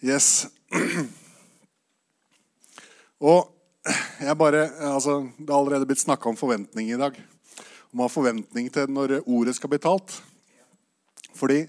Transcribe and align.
Yes. 0.00 0.48
Og 3.20 3.50
jeg 4.20 4.36
bare 4.40 4.62
Altså, 4.88 5.28
det 5.36 5.52
har 5.52 5.60
allerede 5.60 5.88
blitt 5.88 6.00
snakka 6.00 6.30
om 6.30 6.38
forventning 6.40 6.88
i 6.88 6.96
dag. 7.00 7.18
Om 7.92 8.00
å 8.00 8.06
ha 8.06 8.12
forventning 8.12 8.70
til 8.72 8.88
når 8.88 9.18
ordet 9.26 9.58
skal 9.58 9.72
bli 9.72 9.80
talt. 9.82 10.14
Fordi 11.36 11.66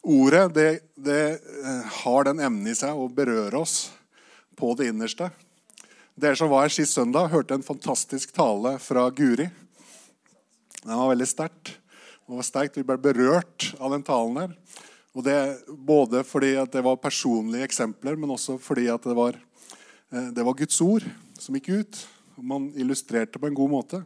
ordet, 0.00 0.46
det, 0.56 0.68
det 0.96 1.20
eh, 1.36 2.00
har 2.00 2.24
den 2.28 2.40
evnen 2.40 2.72
i 2.72 2.76
seg 2.76 2.96
å 2.96 3.10
berøre 3.12 3.60
oss 3.60 3.90
på 4.56 4.72
det 4.78 4.88
innerste. 4.88 5.28
Dere 6.16 6.38
som 6.40 6.48
var 6.52 6.64
her 6.64 6.72
sist 6.72 6.96
søndag, 6.96 7.32
hørte 7.32 7.58
en 7.58 7.66
fantastisk 7.66 8.32
tale 8.36 8.78
fra 8.80 9.10
Guri. 9.12 9.50
Den 10.84 10.96
var 10.96 11.12
veldig 11.12 11.28
sterkt. 11.28 11.76
Den 12.24 12.40
var 12.40 12.48
sterkt. 12.48 12.80
Vi 12.80 12.86
ble 12.86 12.96
berørt 13.02 13.74
av 13.76 13.92
den 13.92 14.04
talen 14.06 14.40
der. 14.40 14.56
Og 15.14 15.22
det 15.22 15.38
Både 15.68 16.24
fordi 16.26 16.54
det 16.70 16.82
var 16.82 16.96
personlige 17.02 17.64
eksempler, 17.68 18.16
men 18.16 18.30
også 18.34 18.58
fordi 18.58 18.86
det 18.86 19.14
var, 19.14 19.38
eh, 20.10 20.30
det 20.34 20.44
var 20.44 20.54
Guds 20.54 20.80
ord 20.80 21.04
som 21.38 21.54
gikk 21.54 21.68
ut. 21.68 22.06
Man 22.36 22.72
illustrerte 22.74 23.38
på 23.38 23.46
en 23.46 23.54
god 23.54 23.70
måte. 23.70 24.04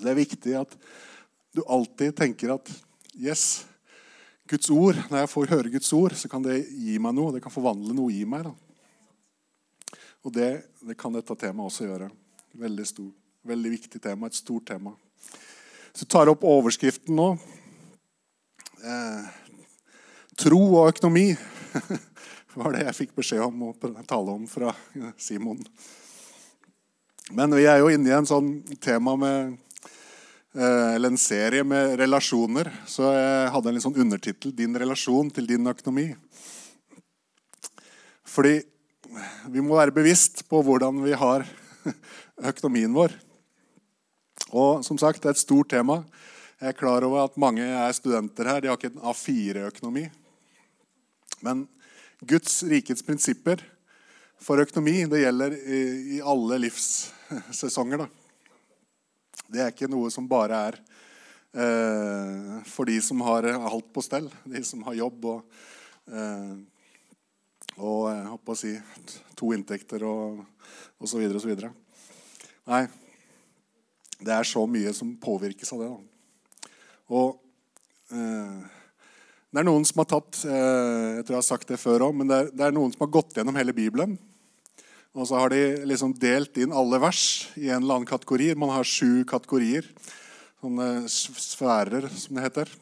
Det 0.00 0.10
er 0.10 0.18
viktig 0.18 0.54
at 0.58 0.74
du 1.54 1.62
alltid 1.68 2.16
tenker 2.16 2.56
at 2.56 2.70
yes, 3.14 3.64
Guds 4.50 4.68
ord, 4.70 4.98
når 5.08 5.22
jeg 5.22 5.30
får 5.30 5.52
høre 5.54 5.70
Guds 5.72 5.92
ord, 5.96 6.12
så 6.18 6.28
kan 6.28 6.42
det 6.42 6.66
gi 6.68 6.98
meg 6.98 7.14
noe. 7.14 7.32
Det 7.32 7.40
kan 7.44 7.54
forvandle 7.54 7.94
noe 7.96 8.12
i 8.12 8.26
meg. 8.28 8.44
Da. 8.44 8.52
Og 10.24 10.34
det, 10.34 10.50
det 10.84 10.98
kan 11.00 11.14
dette 11.14 11.36
temaet 11.38 11.70
også 11.70 11.86
gjøre. 11.86 12.10
Veldig, 12.58 12.86
stor, 12.90 13.08
veldig 13.46 13.72
viktig 13.76 14.02
tema. 14.02 14.28
Et 14.28 14.36
stort 14.36 14.66
tema. 14.68 14.92
Så 15.94 16.02
jeg 16.02 16.10
tar 16.12 16.28
opp 16.32 16.44
overskriften 16.44 17.16
nå. 17.16 17.30
Eh, 18.84 19.32
Tro 20.34 20.58
og 20.80 20.88
økonomi 20.90 21.28
var 22.58 22.74
det 22.74 22.86
jeg 22.88 22.96
fikk 22.96 23.12
beskjed 23.18 23.42
om 23.44 23.68
å 23.68 23.74
tale 24.06 24.32
om 24.34 24.46
fra 24.50 24.72
Simon. 25.20 25.60
Men 27.34 27.54
vi 27.54 27.66
er 27.70 27.78
jo 27.80 27.90
inne 27.92 28.10
i 28.10 28.16
en 28.16 28.26
sånn 28.26 28.48
tema 28.82 29.14
med 29.20 29.54
eh, 30.58 30.94
eller 30.96 31.12
en 31.12 31.20
serie 31.20 31.64
med 31.66 31.94
relasjoner. 32.00 32.70
Så 32.86 33.06
jeg 33.14 33.52
hadde 33.54 33.70
en 33.70 33.78
litt 33.78 33.86
sånn 33.86 34.00
undertittel 34.06 34.54
'Din 34.54 34.74
relasjon 34.78 35.30
til 35.30 35.46
din 35.46 35.70
økonomi'. 35.70 36.16
Fordi 38.26 38.58
vi 39.54 39.62
må 39.62 39.78
være 39.78 39.94
bevisst 39.94 40.42
på 40.50 40.62
hvordan 40.66 40.98
vi 41.04 41.14
har 41.14 41.46
økonomien 42.50 42.92
vår. 42.94 43.14
Og 44.50 44.82
som 44.86 44.98
sagt, 44.98 45.22
det 45.22 45.30
er 45.30 45.38
et 45.38 45.46
stort 45.46 45.70
tema. 45.70 46.02
Jeg 46.60 46.74
er 46.74 46.78
klar 46.78 47.06
over 47.06 47.24
at 47.24 47.38
mange 47.38 47.62
er 47.62 47.94
studenter 47.94 48.50
her. 48.50 48.60
De 48.60 48.70
har 48.70 48.78
ikke 48.78 48.90
en 48.92 49.06
A4-økonomi. 49.10 50.08
Men 51.44 51.66
Guds 52.24 52.62
rikets 52.68 53.04
prinsipper 53.04 53.60
for 54.40 54.62
økonomi 54.62 55.04
det 55.10 55.22
gjelder 55.24 55.54
i, 55.54 55.80
i 56.16 56.20
alle 56.24 56.58
livssesonger. 56.64 58.04
Da. 58.04 58.08
Det 59.52 59.62
er 59.62 59.72
ikke 59.72 59.90
noe 59.92 60.10
som 60.12 60.28
bare 60.30 60.60
er 60.70 60.78
eh, 61.52 62.62
for 62.68 62.88
de 62.88 62.96
som 63.04 63.20
har 63.26 63.48
alt 63.54 63.90
på 63.94 64.04
stell. 64.04 64.30
De 64.48 64.64
som 64.66 64.82
har 64.88 64.98
jobb 64.98 65.28
og, 65.34 65.60
eh, 66.08 66.54
og 67.76 68.00
jeg 68.10 68.26
håper 68.32 68.54
å 68.54 68.58
si, 68.58 68.74
to 69.36 69.52
inntekter 69.56 70.04
og 70.08 70.44
så 71.04 71.20
videre. 71.20 71.72
Nei, 72.64 72.86
det 74.24 74.32
er 74.32 74.48
så 74.48 74.64
mye 74.70 74.94
som 74.96 75.16
påvirkes 75.20 75.74
av 75.76 75.82
det. 75.82 75.90
Da. 75.92 76.70
Og 77.12 77.36
eh, 78.16 78.73
det 79.54 79.60
er 79.62 79.66
noen 79.68 79.84
som 79.86 80.00
har 80.02 80.08
tatt 80.10 80.40
eh, 80.50 81.20
jeg 81.20 81.26
tror 81.26 81.36
jeg 81.36 81.38
har 81.38 81.46
sagt 81.46 81.68
det 81.70 81.76
før 81.78 82.08
også, 82.08 82.18
men 82.18 82.26
det 82.26 82.38
er, 82.40 82.48
er, 82.58 82.72
noen 82.74 82.90
som 82.90 83.04
har 83.04 83.12
gått 83.14 83.36
gjennom 83.38 83.54
hele 83.54 83.74
Bibelen. 83.76 84.16
Og 85.14 85.28
så 85.30 85.38
har 85.38 85.52
de 85.54 85.60
liksom 85.86 86.16
delt 86.18 86.58
inn 86.58 86.74
alle 86.74 86.98
vers 86.98 87.20
i 87.54 87.68
en 87.68 87.84
eller 87.84 88.00
annen 88.00 88.08
kategori. 88.08 88.48
Man 88.58 88.72
har 88.74 88.88
sju 88.88 89.22
kategorier. 89.30 89.86
Sånne 90.58 90.88
sfærer, 91.06 92.08
som 92.10 92.34
det 92.34 92.48
heter. 92.48 92.72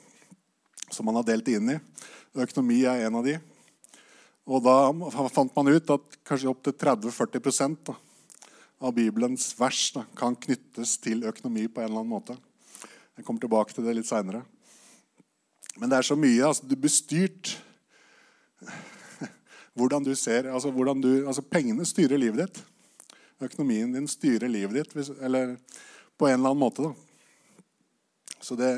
Som 0.88 1.10
man 1.10 1.18
har 1.20 1.26
delt 1.28 1.50
inn 1.52 1.74
i. 1.74 1.76
Økonomi 2.40 2.80
er 2.88 3.04
en 3.04 3.20
av 3.20 3.28
de. 3.28 3.36
Og 4.48 4.64
da 4.64 4.78
fant 5.28 5.52
man 5.52 5.68
ut 5.74 5.92
at 5.92 6.18
kanskje 6.24 6.54
opptil 6.54 6.78
30-40% 6.80 7.92
av 8.80 8.96
Bibelens 8.96 9.50
vers 9.60 9.84
da, 9.92 10.06
kan 10.16 10.40
knyttes 10.40 10.96
til 11.04 11.20
økonomi 11.28 11.68
på 11.68 11.84
en 11.84 11.90
eller 11.90 12.00
annen 12.00 12.16
måte. 12.16 12.40
Jeg 13.12 13.28
kommer 13.28 13.44
tilbake 13.44 13.76
til 13.76 13.84
det 13.84 13.98
litt 14.00 14.08
seinere. 14.08 14.40
Men 15.78 15.90
det 15.90 15.98
er 15.98 16.06
så 16.06 16.16
mye. 16.18 16.44
altså 16.46 16.66
Du 16.68 16.76
blir 16.76 16.92
styrt 16.92 17.56
hvordan 19.78 20.04
du 20.04 20.14
ser 20.18 20.50
altså, 20.52 20.70
hvordan 20.70 21.00
du, 21.00 21.26
altså 21.26 21.42
Pengene 21.42 21.86
styrer 21.88 22.20
livet 22.20 22.46
ditt. 22.46 22.62
Økonomien 23.42 23.92
din 23.94 24.08
styrer 24.08 24.48
livet 24.50 24.76
ditt 24.78 24.92
hvis, 24.96 25.10
eller 25.20 25.56
på 26.18 26.28
en 26.28 26.38
eller 26.38 26.52
annen 26.52 26.62
måte. 26.62 26.82
Da. 26.82 26.92
Så 28.42 28.54
det, 28.58 28.72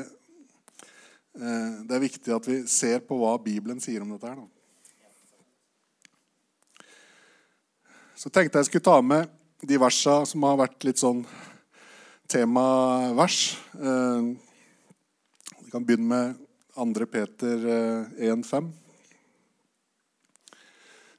eh, 1.37 1.71
det, 1.85 1.93
er 1.95 2.05
viktig 2.05 2.33
at 2.33 2.47
vi 2.49 2.61
ser 2.69 3.03
på 3.05 3.17
hva 3.19 3.35
Bibelen 3.41 3.81
sier 3.83 4.01
om 4.01 4.13
dette. 4.15 4.29
her. 4.31 4.35
Da. 4.41 4.47
Så 8.15 8.31
tenkte 8.31 8.57
jeg 8.61 8.71
skulle 8.71 8.87
ta 8.87 9.01
med 9.01 9.29
de 9.65 9.77
versa 9.81 10.25
som 10.25 10.43
har 10.47 10.57
vært 10.63 10.87
litt 10.87 11.01
sånn 11.01 11.25
temavers. 12.31 13.57
Eh, 13.77 14.21
vi 15.59 15.69
kan 15.73 15.85
begynne 15.85 16.09
med 16.09 16.44
2. 16.75 17.05
Peter 17.05 17.57
1,5. 18.17 18.65
Eh, 18.65 18.69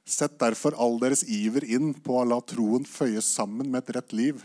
Sett 0.05 0.39
derfor 0.39 0.75
all 0.77 0.99
deres 1.01 1.23
iver 1.27 1.65
inn 1.67 1.89
på 1.93 2.15
å 2.15 2.25
la 2.29 2.37
troen 2.45 2.85
føyes 2.87 3.27
sammen 3.27 3.67
med 3.67 3.81
et 3.81 3.95
rett 3.97 4.13
liv, 4.15 4.43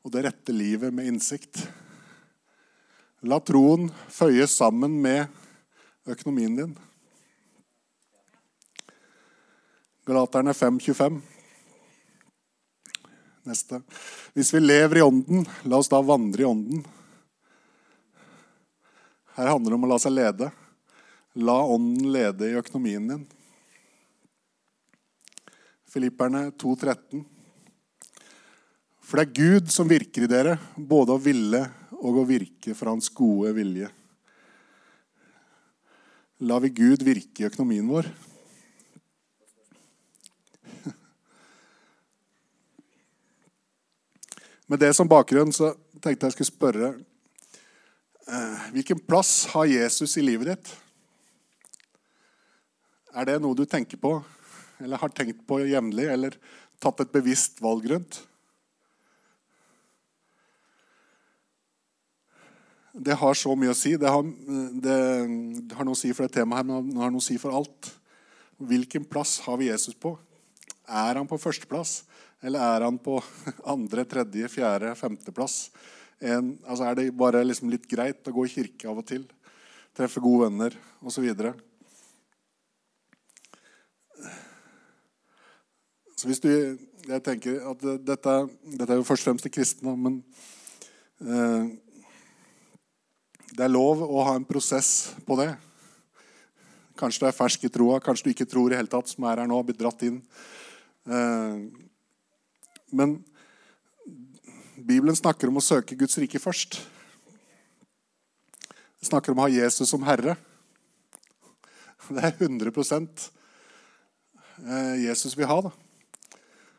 og 0.00 0.14
det 0.14 0.22
rette 0.24 0.54
livet 0.54 0.94
med 0.94 1.10
innsikt. 1.10 1.60
La 3.26 3.36
troen 3.42 3.90
føyes 4.08 4.54
sammen 4.54 4.94
med 5.02 5.26
økonomien 6.08 6.54
din. 6.56 6.76
Galaterne 10.08 10.54
5,25. 10.56 11.18
Neste. 13.44 13.82
Hvis 14.32 14.54
vi 14.54 14.62
lever 14.62 15.02
i 15.02 15.04
Ånden, 15.04 15.44
la 15.68 15.82
oss 15.82 15.90
da 15.92 16.00
vandre 16.00 16.46
i 16.46 16.48
Ånden. 16.48 16.86
Her 19.38 19.52
handler 19.52 19.70
det 19.70 19.76
om 19.78 19.84
å 19.86 19.88
la 19.92 19.96
seg 20.02 20.16
lede. 20.16 20.48
La 21.38 21.54
ånden 21.62 22.10
lede 22.10 22.48
i 22.48 22.56
økonomien 22.58 23.04
din. 23.06 23.20
Filipperne 25.86 26.48
2,13. 26.58 27.22
For 28.98 29.14
det 29.14 29.22
er 29.28 29.36
Gud 29.38 29.70
som 29.70 29.86
virker 29.86 30.26
i 30.26 30.30
dere, 30.32 30.56
både 30.74 31.14
å 31.14 31.22
ville 31.22 31.60
og 32.00 32.18
å 32.18 32.24
virke 32.26 32.74
for 32.74 32.90
hans 32.90 33.06
gode 33.14 33.52
vilje. 33.54 33.86
La 36.42 36.58
vi 36.58 36.70
Gud 36.74 37.06
virke 37.06 37.44
i 37.44 37.46
økonomien 37.46 37.86
vår? 37.86 38.10
Med 44.66 44.82
det 44.82 44.90
som 44.98 45.06
bakgrunn 45.06 45.54
så 45.54 45.78
tenkte 46.02 46.26
jeg 46.26 46.34
skulle 46.34 46.50
spørre 46.50 46.90
hvilken 48.74 49.00
plass 49.00 49.46
har 49.54 49.68
Jesus 49.70 50.16
i 50.20 50.24
livet 50.24 50.50
ditt? 50.52 50.70
Er 53.16 53.24
det 53.24 53.38
noe 53.40 53.56
du 53.56 53.64
tenker 53.64 54.00
på, 54.00 54.18
eller 54.82 55.00
har 55.00 55.12
tenkt 55.14 55.46
på 55.48 55.62
jevnlig, 55.64 56.06
eller 56.12 56.36
tatt 56.82 57.00
et 57.02 57.14
bevisst 57.14 57.62
valg 57.64 57.88
rundt? 57.90 58.20
Det 62.98 63.14
har 63.14 63.36
så 63.38 63.54
mye 63.54 63.72
å 63.72 63.78
si. 63.78 63.94
Det 64.00 64.10
har, 64.10 64.24
det, 64.26 64.98
det 65.70 65.76
har 65.78 65.86
noe 65.86 65.96
å 65.96 65.98
si 65.98 66.10
for 66.12 66.26
det 66.26 66.34
temaet 66.34 66.60
her, 66.60 66.68
men 66.68 66.92
det 66.92 67.02
har 67.04 67.12
noe 67.14 67.22
å 67.22 67.28
si 67.28 67.38
for 67.40 67.54
alt. 67.54 67.92
Hvilken 68.58 69.04
plass 69.06 69.38
har 69.44 69.60
vi 69.60 69.68
Jesus 69.70 69.94
på? 69.94 70.16
Er 70.88 71.20
han 71.20 71.28
på 71.30 71.38
førsteplass, 71.38 72.02
eller 72.42 72.64
er 72.64 72.86
han 72.86 72.98
på 73.02 73.20
andre, 73.74 74.04
tredje, 74.08 74.50
fjerde, 74.50 74.94
femteplass? 74.98 75.68
En, 76.18 76.56
altså 76.66 76.88
er 76.88 76.96
det 76.98 77.10
bare 77.14 77.44
liksom 77.46 77.70
litt 77.70 77.86
greit 77.86 78.26
å 78.26 78.34
gå 78.34 78.46
i 78.46 78.50
kirke 78.50 78.88
av 78.90 78.98
og 78.98 79.06
til? 79.06 79.22
Treffe 79.94 80.22
gode 80.22 80.48
venner 80.48 80.74
osv. 80.98 81.14
Så, 81.14 81.22
videre. 81.22 81.54
så 86.18 86.26
hvis 86.26 86.42
du 86.42 86.50
Jeg 87.08 87.22
tenker 87.24 87.62
at 87.70 87.84
dette, 88.04 88.32
dette 88.76 88.92
er 88.92 88.98
jo 88.98 89.06
først 89.06 89.22
og 89.22 89.30
fremst 89.30 89.46
til 89.46 89.52
kristne, 89.54 89.94
men 89.96 90.18
eh, 91.24 91.70
det 93.54 93.64
er 93.64 93.72
lov 93.72 94.02
å 94.04 94.26
ha 94.26 94.34
en 94.36 94.44
prosess 94.44 95.14
på 95.24 95.38
det. 95.40 95.48
Kanskje 97.00 97.22
du 97.22 97.28
er 97.30 97.38
fersk 97.38 97.64
i 97.64 97.70
troa, 97.72 97.96
kanskje 98.04 98.26
du 98.26 98.34
ikke 98.34 98.48
tror 98.50 98.74
i 98.74 98.76
hele 98.76 98.92
tatt, 98.92 99.08
som 99.08 99.24
er 99.24 99.40
her 99.40 99.48
nå, 99.48 99.62
blitt 99.64 99.80
dratt 99.80 100.04
inn. 100.04 100.18
Eh, 101.08 101.64
men 102.92 103.16
Bibelen 104.78 105.16
snakker 105.16 105.50
om 105.50 105.58
å 105.58 105.64
søke 105.64 105.96
Guds 105.98 106.14
rike 106.22 106.38
først. 106.38 106.76
Det 108.98 109.08
snakker 109.08 109.34
om 109.34 109.40
å 109.40 109.48
ha 109.48 109.50
Jesus 109.50 109.90
som 109.90 110.04
herre. 110.06 110.36
Det 112.08 112.22
er 112.22 112.36
100 112.38 112.70
eh, 114.62 114.94
Jesus 115.02 115.34
vil 115.36 115.48
ha. 115.50 115.58
da. 115.66 115.72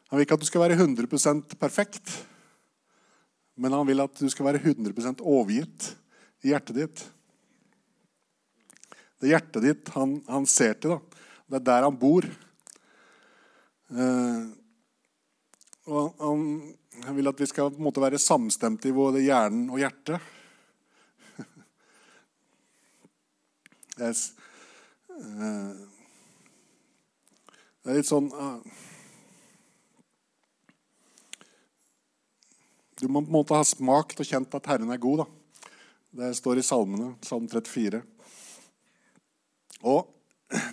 Han 0.09 0.17
vil 0.17 0.25
ikke 0.25 0.37
at 0.39 0.45
du 0.45 0.47
skal 0.47 0.63
være 0.63 0.79
100% 0.79 1.57
perfekt, 1.59 2.13
men 3.59 3.75
han 3.75 3.85
vil 3.85 4.01
at 4.01 4.15
du 4.15 4.31
skal 4.31 4.47
være 4.47 4.63
100% 4.63 5.19
overgitt 5.19 5.91
i 6.47 6.53
hjertet 6.53 6.79
ditt. 6.79 7.03
Det 9.19 9.27
er 9.27 9.35
hjertet 9.35 9.65
ditt 9.67 9.91
han, 9.97 10.21
han 10.31 10.47
ser 10.47 10.79
til. 10.79 10.95
da. 10.95 11.27
Det 11.51 11.59
er 11.59 11.67
der 11.67 11.89
han 11.89 11.99
bor. 11.99 12.23
Eh, 13.91 14.41
og 15.89 16.21
han, 16.21 17.15
vil 17.17 17.31
at 17.31 17.41
vi 17.41 17.47
skal 17.49 17.71
på 17.73 17.81
en 17.81 17.87
måte 17.87 18.03
være 18.03 18.21
samstemte 18.21 18.89
i 18.89 18.95
både 18.95 19.23
hjernen 19.23 19.69
og 19.73 19.81
hjertet. 19.81 20.19
yes. 24.03 24.29
eh, 25.09 25.73
det 27.79 27.91
er 27.91 27.99
litt 28.01 28.09
sånn 28.09 28.27
uh, 28.35 28.59
Du 32.99 33.07
må 33.07 33.21
på 33.23 33.29
en 33.31 33.37
måte 33.37 33.55
ha 33.55 33.63
smakt 33.63 34.19
og 34.19 34.27
kjent 34.27 34.55
at 34.57 34.65
Herren 34.67 34.91
er 34.91 34.99
god. 34.99 35.21
da. 35.23 35.27
Det 36.19 36.33
står 36.35 36.59
i 36.59 36.65
salmene, 36.65 37.13
salm 37.23 37.45
34. 37.47 38.01
Og 39.87 40.09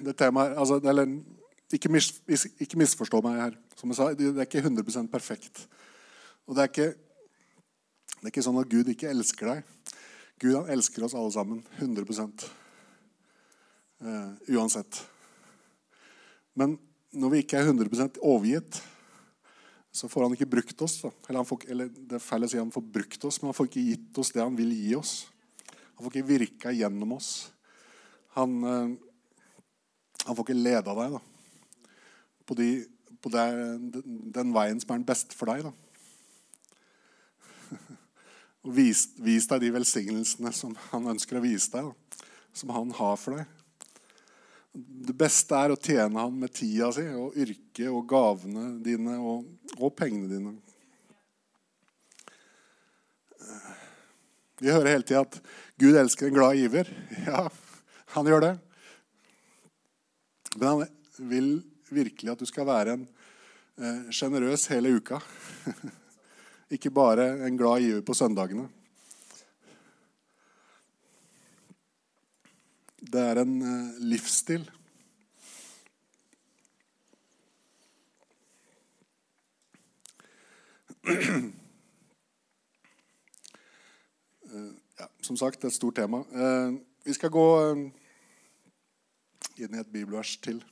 det 0.03 0.17
temaet 0.19 0.57
altså, 0.59 0.81
eller, 0.83 1.07
ikke, 1.73 1.91
mis, 1.93 2.11
ikke, 2.27 2.79
misforstå 2.81 3.21
meg 3.25 3.39
her. 3.45 3.55
Som 3.77 3.93
jeg 3.93 3.99
sa, 3.99 4.09
Det 4.15 4.33
er 4.33 4.47
ikke 4.47 4.65
100% 4.65 5.11
perfekt. 5.13 5.67
Og 6.47 6.57
det 6.57 6.63
er 6.63 6.71
ikke, 6.71 6.91
det 8.17 8.25
er 8.25 8.33
ikke 8.33 8.47
sånn 8.47 8.61
at 8.61 8.71
Gud 8.73 8.89
ikke 8.89 9.11
elsker 9.13 9.53
deg. 9.53 9.75
Gud 10.41 10.57
han 10.57 10.73
elsker 10.73 11.05
oss 11.05 11.17
alle 11.17 11.33
sammen 11.33 11.63
100 11.79 12.05
eh, 14.01 14.57
Uansett. 14.57 15.01
Men 16.57 16.77
når 17.17 17.33
vi 17.33 17.41
ikke 17.45 17.61
er 17.61 17.71
100% 17.71 18.21
overgitt, 18.25 18.81
så 19.97 20.09
får 20.13 20.27
han 20.27 20.37
ikke 20.37 20.51
brukt 20.57 20.83
oss. 20.85 20.99
Eller, 21.29 21.45
får, 21.49 21.65
eller, 21.73 21.89
det 21.89 22.19
er 22.19 22.25
feil 22.25 22.45
å 22.45 22.51
si 22.51 22.61
han 22.61 22.73
får 22.73 22.85
brukt 22.99 23.25
oss, 23.25 23.41
men 23.41 23.51
han 23.51 23.57
får 23.57 23.71
ikke 23.71 23.87
gitt 23.91 24.21
oss 24.21 24.33
det 24.35 24.45
han 24.45 24.59
vil 24.59 24.75
gi 24.77 24.93
oss. 24.99 25.15
Han 25.97 26.05
får 26.05 26.13
ikke 26.13 26.29
virka 26.29 26.73
gjennom 26.77 27.15
oss. 27.17 27.31
Han, 28.37 28.59
eh, 28.69 28.93
han 30.27 30.37
får 30.37 30.45
ikke 30.45 30.59
leda 30.59 30.97
deg 30.99 31.17
da, 31.17 31.23
på, 32.47 32.57
de, 32.59 32.69
på 33.23 33.33
det, 33.33 33.45
den 34.37 34.55
veien 34.55 34.81
som 34.83 34.93
er 34.93 35.01
den 35.01 35.09
beste 35.09 35.37
for 35.39 35.51
deg. 35.51 35.67
da. 35.67 35.73
Og 38.67 38.73
vis, 38.77 39.07
vis, 39.23 39.49
deg 39.51 39.63
de 39.63 39.73
velsignelsene 39.75 40.53
som 40.55 40.75
han 40.91 41.13
ønsker 41.15 41.39
å 41.39 41.45
vise 41.45 41.71
deg, 41.75 41.91
da, 41.91 42.27
som 42.57 42.73
han 42.77 42.93
har 42.99 43.17
for 43.21 43.39
deg. 43.39 43.47
Det 44.77 45.15
beste 45.17 45.57
er 45.57 45.73
å 45.73 45.81
tjene 45.81 46.21
han 46.21 46.35
med 46.37 46.53
tida 46.53 46.91
si 46.93 47.07
og 47.17 47.37
yrket 47.39 47.89
og 47.89 48.03
gavene 48.11 48.75
dine 48.85 49.17
og, 49.17 49.47
og 49.79 49.95
pengene 49.97 50.29
dine. 50.29 50.57
Vi 54.61 54.73
hører 54.73 54.95
hele 54.95 55.05
tida 55.05 55.23
at 55.25 55.39
Gud 55.81 55.97
elsker 55.97 56.29
en 56.29 56.37
glad 56.37 56.61
giver. 56.61 56.93
Ja, 57.27 57.47
han 58.15 58.29
gjør 58.29 58.45
det. 58.45 58.53
Men 60.57 60.69
han 60.69 61.29
vil 61.31 61.51
virkelig 61.91 62.33
at 62.33 62.41
du 62.41 62.47
skal 62.49 62.67
være 62.67 62.97
en 62.97 63.07
sjenerøs 64.11 64.71
eh, 64.71 64.75
hele 64.75 64.97
uka. 64.97 65.21
Ikke 66.75 66.91
bare 66.91 67.47
en 67.47 67.59
glad 67.59 67.81
giver 67.81 68.03
på 68.03 68.15
søndagene. 68.15 68.69
Det 73.07 73.21
er 73.23 73.43
en 73.43 73.63
eh, 73.63 74.01
livsstil. 74.01 74.71
Eh, 84.47 84.73
ja, 85.01 85.07
som 85.27 85.37
sagt, 85.37 85.65
et 85.65 85.75
stort 85.75 85.97
tema. 85.99 86.21
Vi 87.05 87.13
skal 87.13 87.33
gå 87.35 87.47
inn 89.59 89.75
i 89.75 89.81
et 89.81 89.91
bibelvers 89.91 90.37
til. 90.39 90.63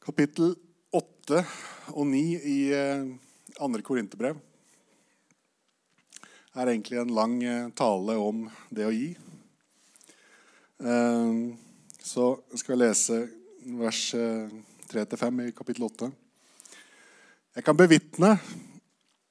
Kapittel 0.00 0.54
8 0.96 1.42
og 1.92 2.06
9 2.08 2.20
i 2.48 2.58
andre 3.60 3.82
korinterbrev 3.84 4.38
er 6.56 6.70
egentlig 6.72 6.98
en 7.02 7.12
lang 7.14 7.34
tale 7.76 8.16
om 8.16 8.46
det 8.72 8.86
å 8.88 8.94
gi. 8.94 9.10
Ehm, 10.80 11.52
så 12.00 12.32
skal 12.56 12.74
jeg 12.74 12.80
lese 12.80 13.20
vers 13.76 14.00
3-5 14.88 15.44
eh, 15.44 15.52
i 15.52 15.54
kapittel 15.56 15.84
8. 15.90 16.08
Jeg 17.60 17.66
kan 17.66 17.76
bevitne 17.76 18.34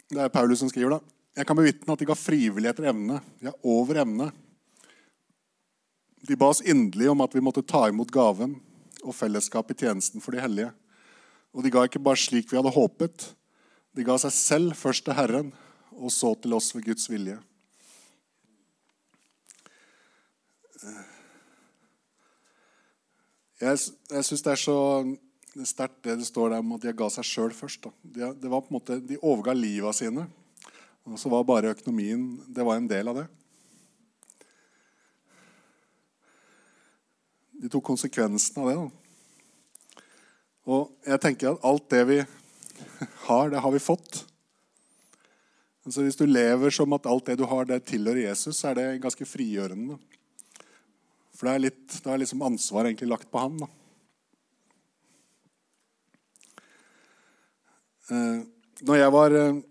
Det 0.09 0.21
er 0.21 0.31
Paulus 0.33 0.61
som 0.61 0.69
skriver, 0.69 0.97
da. 0.97 1.17
Jeg 1.37 1.45
kan 1.49 1.57
bevitne 1.57 1.93
at 1.93 2.01
de 2.01 2.07
ga 2.09 2.15
frivillig 2.17 2.69
etter 2.69 2.87
evne, 2.89 3.19
ja, 3.45 3.51
over 3.61 4.01
evne. 4.01 4.31
De 6.25 6.37
ba 6.37 6.49
oss 6.49 6.61
inderlig 6.61 7.09
om 7.09 7.21
at 7.21 7.33
vi 7.33 7.43
måtte 7.45 7.65
ta 7.65 7.87
imot 7.89 8.13
gaven 8.13 8.55
og 9.03 9.15
fellesskap 9.15 9.71
i 9.71 9.77
tjenesten 9.77 10.23
for 10.23 10.35
de 10.35 10.43
hellige. 10.43 10.71
Og 11.55 11.65
de 11.65 11.71
ga 11.73 11.85
ikke 11.87 12.01
bare 12.03 12.19
slik 12.19 12.51
vi 12.51 12.59
hadde 12.59 12.73
håpet. 12.73 13.31
De 13.95 14.05
ga 14.05 14.17
seg 14.21 14.33
selv 14.35 14.75
først 14.77 15.05
til 15.07 15.17
Herren, 15.17 15.53
og 15.97 16.11
så 16.13 16.33
til 16.39 16.53
oss 16.55 16.71
ved 16.75 16.85
Guds 16.85 17.09
vilje. 17.09 17.39
Jeg, 23.59 23.79
jeg 24.13 24.23
syns 24.23 24.45
det 24.45 24.51
er 24.53 24.61
så 24.61 24.77
sterkt 25.67 26.03
det 26.05 26.19
det 26.21 26.27
står 26.29 26.53
der 26.53 26.61
om 26.63 26.77
at 26.77 26.85
de 26.85 26.93
ga 26.95 27.09
seg 27.11 27.27
sjøl 27.27 27.55
først. 27.55 27.89
De, 28.03 28.29
det 28.31 28.51
var 28.51 28.63
på 28.63 28.71
en 28.71 28.77
måte, 28.77 28.99
de 29.03 29.19
overga 29.19 29.55
liva 29.57 29.91
sine. 29.95 30.29
Og 31.09 31.17
så 31.19 31.31
var 31.31 31.47
bare 31.47 31.73
økonomien 31.73 32.37
det 32.47 32.63
var 32.65 32.79
en 32.79 32.87
del 32.87 33.11
av 33.11 33.23
det. 33.23 33.27
De 37.59 37.69
tok 37.71 37.83
konsekvensen 37.91 38.61
av 38.61 38.69
det. 38.69 38.75
Da. 38.79 40.03
Og 40.69 41.09
jeg 41.09 41.21
tenker 41.23 41.51
at 41.51 41.65
alt 41.65 41.87
det 41.91 42.03
vi 42.07 42.19
har, 43.27 43.49
det 43.51 43.63
har 43.63 43.73
vi 43.73 43.81
fått. 43.83 44.23
Altså 45.87 46.05
Hvis 46.05 46.19
du 46.19 46.25
lever 46.29 46.73
som 46.73 46.93
at 46.95 47.07
alt 47.09 47.31
det 47.31 47.39
du 47.39 47.47
har, 47.49 47.65
det 47.65 47.81
tilhører 47.89 48.27
Jesus, 48.27 48.59
så 48.59 48.69
er 48.69 48.79
det 48.79 49.01
ganske 49.03 49.25
frigjørende. 49.25 49.97
For 51.33 51.47
det 51.47 51.53
er, 51.53 51.63
litt, 51.63 51.99
da 52.03 52.13
er 52.13 52.21
liksom 52.21 52.43
ansvaret 52.45 52.91
egentlig 52.91 53.09
lagt 53.09 53.29
på 53.31 53.41
han. 53.41 53.59
da. 53.63 53.69
Eh, 58.09 58.39
når 58.87 58.99
jeg 58.99 59.13
var 59.13 59.35
eh, 59.37 59.61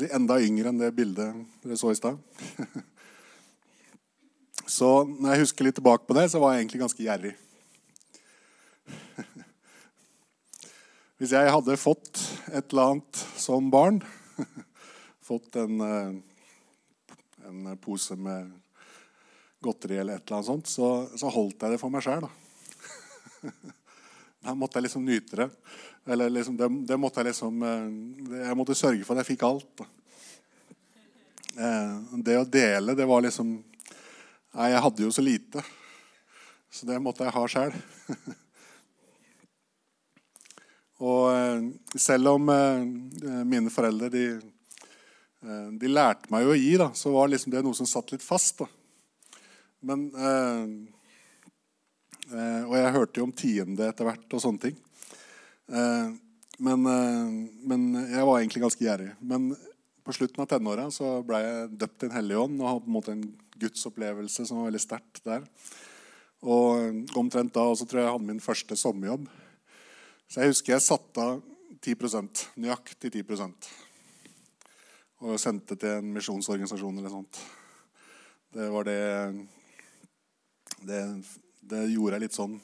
si, 0.00 0.08
enda 0.10 0.40
yngre 0.42 0.72
enn 0.72 0.80
det 0.80 0.94
bildet 0.96 1.44
dere 1.62 1.78
så 1.78 1.92
i 1.92 1.98
stad 1.98 2.18
Så 4.66 5.04
når 5.06 5.32
jeg 5.32 5.44
husker 5.44 5.68
litt 5.68 5.76
tilbake 5.78 6.06
på 6.08 6.14
det, 6.18 6.26
så 6.32 6.40
var 6.42 6.54
jeg 6.54 6.64
egentlig 6.64 6.82
ganske 6.82 7.04
gjerrig. 7.04 7.34
Hvis 11.22 11.32
jeg 11.36 11.52
hadde 11.54 11.78
fått 11.78 12.20
et 12.50 12.66
eller 12.74 12.90
annet 12.90 13.22
som 13.40 13.70
barn 13.72 14.02
Fått 15.26 15.56
en, 15.58 15.80
eh, 15.82 16.12
en 17.48 17.70
pose 17.82 18.14
med 18.18 18.50
godteri 19.64 19.96
eller 19.98 20.20
et 20.20 20.26
eller 20.26 20.36
annet 20.36 20.50
sånt, 20.50 20.68
så, 20.70 20.90
så 21.18 21.30
holdt 21.34 21.62
jeg 21.62 21.74
det 21.74 21.80
for 21.82 21.90
meg 21.90 22.04
sjøl. 22.06 22.28
Da 24.46 24.54
måtte 24.54 24.78
jeg 24.78 24.86
liksom 24.86 25.02
nyte 25.02 25.40
det. 25.40 25.48
Eller 26.06 26.30
liksom, 26.30 26.54
det, 26.54 26.68
det, 26.86 26.96
måtte 27.02 27.18
jeg 27.18 27.32
liksom 27.32 27.62
eh, 27.66 27.88
Jeg 28.44 28.58
måtte 28.58 28.76
sørge 28.78 29.02
for 29.02 29.16
at 29.16 29.24
jeg 29.24 29.32
fikk 29.32 29.42
alt. 29.48 29.82
Eh, 31.58 31.96
det 32.22 32.36
å 32.38 32.46
dele, 32.46 32.94
det 32.94 33.08
var 33.10 33.24
liksom 33.26 33.56
Nei, 34.56 34.70
jeg 34.72 34.84
hadde 34.86 35.04
jo 35.04 35.12
så 35.12 35.24
lite. 35.24 35.64
Så 36.72 36.88
det 36.88 36.96
måtte 37.04 37.26
jeg 37.26 37.36
ha 37.36 37.44
sjøl. 37.52 37.76
Og 41.06 41.24
eh, 41.28 41.60
selv 42.00 42.32
om 42.32 42.48
mine 43.44 43.72
foreldre 43.72 44.08
de, 44.08 44.22
de 45.76 45.90
lærte 45.92 46.32
meg 46.32 46.48
å 46.48 46.56
gi, 46.56 46.72
da, 46.80 46.88
så 46.96 47.12
var 47.12 47.28
liksom 47.28 47.52
det 47.52 47.60
noe 47.66 47.76
som 47.76 47.90
satt 47.90 48.14
litt 48.14 48.24
fast. 48.24 48.64
da. 48.64 48.68
Men 49.86 50.06
eh, 50.14 50.62
eh, 52.32 52.62
Og 52.66 52.76
jeg 52.78 52.94
hørte 52.96 53.20
jo 53.20 53.28
om 53.28 53.34
tiende 53.36 53.90
etter 53.90 54.08
hvert 54.08 54.36
og 54.36 54.42
sånne 54.42 54.68
ting. 54.68 54.78
Eh, 55.70 56.12
men, 56.56 56.86
eh, 56.90 57.32
men, 57.68 57.88
jeg 58.08 58.28
var 58.28 58.40
egentlig 58.40 58.64
ganske 58.64 58.86
gjerrig. 58.86 59.10
Men 59.20 59.50
på 60.06 60.14
slutten 60.16 60.42
av 60.42 60.50
tenåra 60.50 60.86
ble 61.26 61.42
jeg 61.42 61.74
døpt 61.82 62.00
i 62.00 62.08
Den 62.08 62.16
hellige 62.16 62.46
ånd 62.46 62.62
og 62.62 62.70
hadde 62.70 62.86
på 62.86 62.90
en 62.90 62.96
måte 62.96 63.16
en 63.16 63.26
gudsopplevelse 63.60 64.46
som 64.46 64.60
var 64.60 64.70
veldig 64.70 64.82
sterkt 64.82 65.24
der. 65.26 65.46
Og 66.46 67.16
omtrent 67.18 67.54
da 67.54 67.64
også 67.64 67.86
tror 67.88 68.02
jeg 68.02 68.08
jeg 68.08 68.16
hadde 68.18 68.30
min 68.30 68.44
første 68.44 68.78
sommerjobb. 68.78 69.26
Så 70.26 70.42
jeg 70.42 70.52
husker 70.52 70.74
jeg 70.74 70.84
satte 70.84 71.22
av 71.22 71.42
10 71.86 71.96
nøyaktig 72.58 73.12
10% 73.14 73.68
og 75.24 75.38
sendte 75.40 75.76
til 75.80 76.00
en 76.00 76.08
misjonsorganisasjon 76.12 76.98
eller 76.98 77.12
sånt. 77.12 77.38
Det 78.52 78.68
var 78.72 78.84
det 78.84 79.00
det, 80.86 81.00
det, 81.64 81.82
gjorde 81.88 82.16
jeg 82.16 82.22
litt 82.26 82.36
sånn 82.36 82.56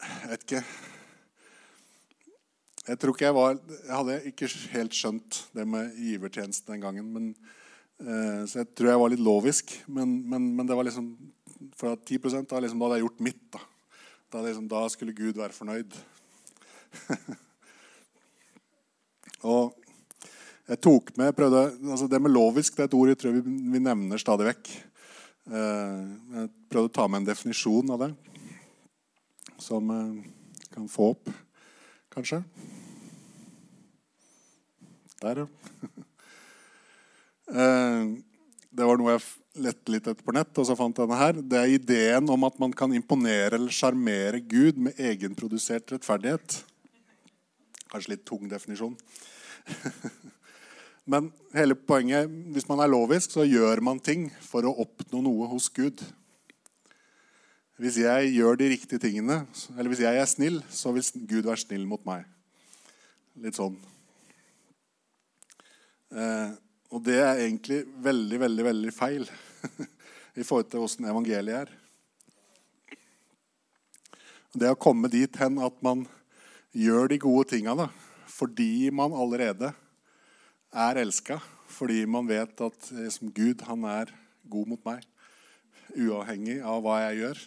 Jeg 0.00 0.30
vet 0.30 0.44
ikke 0.46 0.62
Jeg 2.86 2.98
tror 3.02 3.12
ikke 3.12 3.26
jeg 3.26 3.36
var 3.36 3.58
Jeg 3.58 3.92
hadde 3.92 4.16
ikke 4.30 4.48
helt 4.72 4.96
skjønt 4.96 5.40
det 5.56 5.66
med 5.68 5.94
givertjeneste 6.00 6.72
den 6.72 6.82
gangen. 6.82 7.12
Men, 7.12 7.28
eh, 7.34 7.36
så 7.96 8.60
jeg 8.60 8.68
tror 8.76 8.90
jeg 8.90 9.00
var 9.00 9.10
litt 9.12 9.22
lovisk. 9.24 9.72
Men, 9.88 10.18
men, 10.28 10.50
men 10.58 10.68
det 10.68 10.76
var 10.76 10.84
liksom 10.84 11.06
fra 11.76 11.94
10 11.96 12.18
da, 12.48 12.60
liksom, 12.60 12.78
da 12.78 12.86
hadde 12.86 12.98
jeg 12.98 13.06
gjort 13.06 13.24
mitt. 13.24 13.42
Da, 13.52 13.62
da, 14.32 14.42
liksom, 14.44 14.68
da 14.68 14.82
skulle 14.92 15.16
Gud 15.16 15.38
være 15.40 15.56
fornøyd. 15.56 15.96
og 19.52 19.76
jeg 20.66 20.80
tok 20.82 21.12
med, 21.18 21.34
prøvde, 21.36 21.62
altså 21.92 22.08
Det 22.10 22.20
med 22.22 22.32
lovisk 22.34 22.76
det 22.76 22.86
er 22.86 22.88
et 22.88 22.96
ord 22.98 23.10
jeg 23.12 23.18
tror 23.20 23.36
vi, 23.36 23.42
vi 23.44 23.82
nevner 23.82 24.18
stadig 24.20 24.48
vekk. 24.48 24.70
Eh, 25.46 26.00
jeg 26.40 26.48
prøvde 26.72 26.90
å 26.90 26.96
ta 26.96 27.06
med 27.06 27.22
en 27.22 27.28
definisjon 27.28 27.92
av 27.94 28.02
det 28.02 28.12
som 29.62 29.92
eh, 29.94 30.24
kan 30.74 30.88
få 30.90 31.12
opp, 31.14 31.30
kanskje. 32.12 32.42
Der, 35.22 35.44
ja. 35.44 35.46
Eh, 37.46 38.14
det 38.76 38.86
var 38.86 38.98
noe 38.98 39.14
jeg 39.14 39.26
lette 39.66 39.92
litt 39.92 40.06
etter 40.10 40.24
på 40.26 40.34
nett, 40.36 40.52
og 40.58 40.66
så 40.68 40.76
fant 40.76 40.96
jeg 40.96 41.06
denne 41.06 41.20
her. 41.20 41.38
Det 41.40 41.58
er 41.60 41.74
ideen 41.76 42.28
om 42.32 42.46
at 42.48 42.58
man 42.60 42.74
kan 42.76 42.92
imponere 42.96 43.56
eller 43.56 43.72
sjarmere 43.72 44.42
Gud 44.44 44.80
med 44.88 44.98
egenprodusert 45.00 45.94
rettferdighet. 45.94 46.58
Kanskje 47.92 48.16
litt 48.16 48.26
tung 48.28 48.50
definisjon. 48.50 48.96
Men 51.10 51.30
hele 51.54 51.76
poenget, 51.78 52.28
hvis 52.52 52.66
man 52.68 52.82
er 52.82 52.90
lovisk, 52.90 53.30
så 53.36 53.46
gjør 53.46 53.80
man 53.86 54.02
ting 54.02 54.26
for 54.42 54.66
å 54.66 54.74
oppnå 54.82 55.22
noe 55.22 55.46
hos 55.52 55.70
Gud. 55.70 56.02
Hvis 57.78 58.00
jeg 58.00 58.32
gjør 58.34 58.58
de 58.58 58.70
riktige 58.72 59.00
tingene, 59.00 59.44
eller 59.76 59.92
hvis 59.92 60.02
jeg 60.02 60.18
er 60.18 60.28
snill, 60.28 60.62
så 60.72 60.90
vil 60.96 61.06
Gud 61.28 61.46
være 61.46 61.62
snill 61.62 61.84
mot 61.88 62.02
meg. 62.08 62.24
Litt 63.38 63.58
sånn. 63.58 63.76
Eh, 66.10 66.54
og 66.90 67.02
det 67.06 67.18
er 67.18 67.42
egentlig 67.42 67.82
veldig, 68.02 68.38
veldig, 68.44 68.64
veldig 68.68 68.92
feil 68.94 69.26
i 70.40 70.44
forhold 70.44 70.70
til 70.70 70.84
åssen 70.84 71.08
evangeliet 71.08 71.64
er. 71.64 71.72
Det 74.56 74.70
å 74.72 74.78
komme 74.78 75.10
dit 75.12 75.32
hen 75.40 75.58
at 75.60 75.76
man 75.84 76.06
gjør 76.76 77.10
de 77.12 77.18
gode 77.20 77.50
tinga 77.52 77.88
fordi 78.36 78.90
man 78.92 79.14
allerede 79.16 79.72
er 80.76 81.00
elska, 81.00 81.38
fordi 81.72 82.04
man 82.08 82.28
vet 82.28 82.60
at 82.60 82.88
liksom, 82.92 83.32
Gud 83.32 83.64
han 83.64 83.84
er 83.88 84.12
god 84.46 84.70
mot 84.70 84.82
meg, 84.86 85.04
uavhengig 85.96 86.58
av 86.60 86.82
hva 86.84 87.00
jeg 87.06 87.22
gjør. 87.22 87.42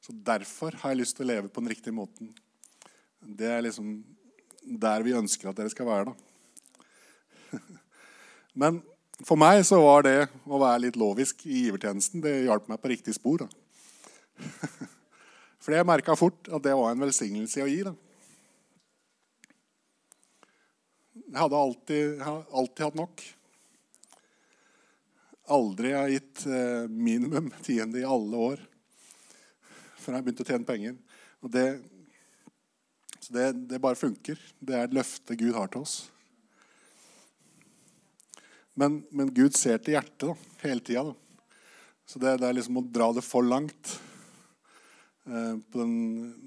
Så 0.00 0.14
Derfor 0.14 0.78
har 0.80 0.94
jeg 0.94 1.02
lyst 1.02 1.18
til 1.18 1.26
å 1.26 1.32
leve 1.32 1.50
på 1.50 1.62
den 1.62 1.72
riktige 1.74 1.96
måten. 1.96 2.30
Det 3.20 3.50
er 3.50 3.64
liksom 3.66 3.98
der 4.62 5.04
vi 5.04 5.16
ønsker 5.16 5.50
at 5.50 5.58
dere 5.58 5.72
skal 5.72 5.88
være. 5.90 6.12
da. 6.12 6.29
Men 8.54 8.80
for 9.26 9.38
meg 9.40 9.62
så 9.68 9.78
var 9.82 10.06
det 10.06 10.16
å 10.48 10.60
være 10.60 10.86
litt 10.86 10.98
lovisk 11.00 11.44
i 11.46 11.66
givertjenesten 11.66 12.22
det 12.24 12.46
hjalp 12.46 12.70
meg 12.70 12.80
på 12.80 12.92
riktig 12.92 13.14
spor. 13.16 13.44
da. 13.44 13.48
For 15.60 15.76
jeg 15.76 15.84
merka 15.84 16.16
fort 16.16 16.48
at 16.48 16.64
det 16.64 16.72
var 16.72 16.94
en 16.94 17.02
velsignelse 17.04 17.60
i 17.60 17.64
å 17.64 17.68
gi. 17.68 17.82
da. 17.84 17.92
Jeg 21.20 21.36
hadde 21.36 21.60
alltid, 21.60 22.22
alltid 22.24 22.84
hatt 22.86 22.98
nok. 22.98 23.24
Aldri 25.50 25.92
har 25.92 26.08
jeg 26.08 26.20
gitt 26.20 26.46
eh, 26.48 26.88
minimum 26.88 27.52
tiende 27.66 28.00
i 28.00 28.08
alle 28.08 28.44
år 28.50 28.66
før 30.00 30.16
jeg 30.16 30.24
begynte 30.24 30.46
å 30.46 30.48
tjene 30.48 30.64
penger. 30.64 30.94
Og 31.44 31.52
det, 31.52 31.66
så 33.20 33.34
det, 33.36 33.46
det 33.68 33.82
bare 33.84 34.00
funker. 34.00 34.40
Det 34.58 34.78
er 34.78 34.88
et 34.88 34.96
løfte 34.96 35.36
Gud 35.36 35.52
har 35.58 35.68
til 35.68 35.84
oss. 35.84 35.98
Men, 38.80 39.02
men 39.10 39.28
Gud 39.36 39.52
ser 39.58 39.76
til 39.84 39.92
hjertet 39.98 40.30
da, 40.30 40.34
hele 40.62 40.80
tida. 40.80 41.02
Så 42.08 42.18
det, 42.18 42.38
det, 42.40 42.46
er 42.48 42.54
liksom 42.56 42.78
å 42.80 42.82
dra 42.88 43.10
det 43.12 43.20
for 43.20 43.44
langt 43.44 44.00
eh, 45.28 45.56
på 45.60 45.82
den, 45.82 45.92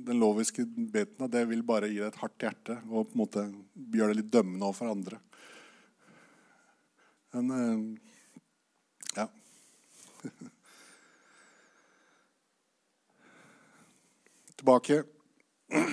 den, 0.07 0.17
loviske 0.17 0.65
biten, 0.65 1.29
det 1.29 1.43
vil 1.51 1.61
bare 1.67 1.91
gi 1.91 1.99
deg 1.99 2.09
et 2.09 2.17
hardt 2.23 2.41
hjerte 2.41 2.79
og 2.89 3.05
på 3.11 3.13
en 3.13 3.21
måte 3.21 3.43
gjøre 3.93 4.11
det 4.15 4.19
litt 4.23 4.33
dømmende 4.33 4.65
overfor 4.65 4.87
andre. 4.95 5.17
Men 7.37 7.45
eh, 7.59 7.79
ja. 9.21 9.27
Tilbake. 14.57 15.03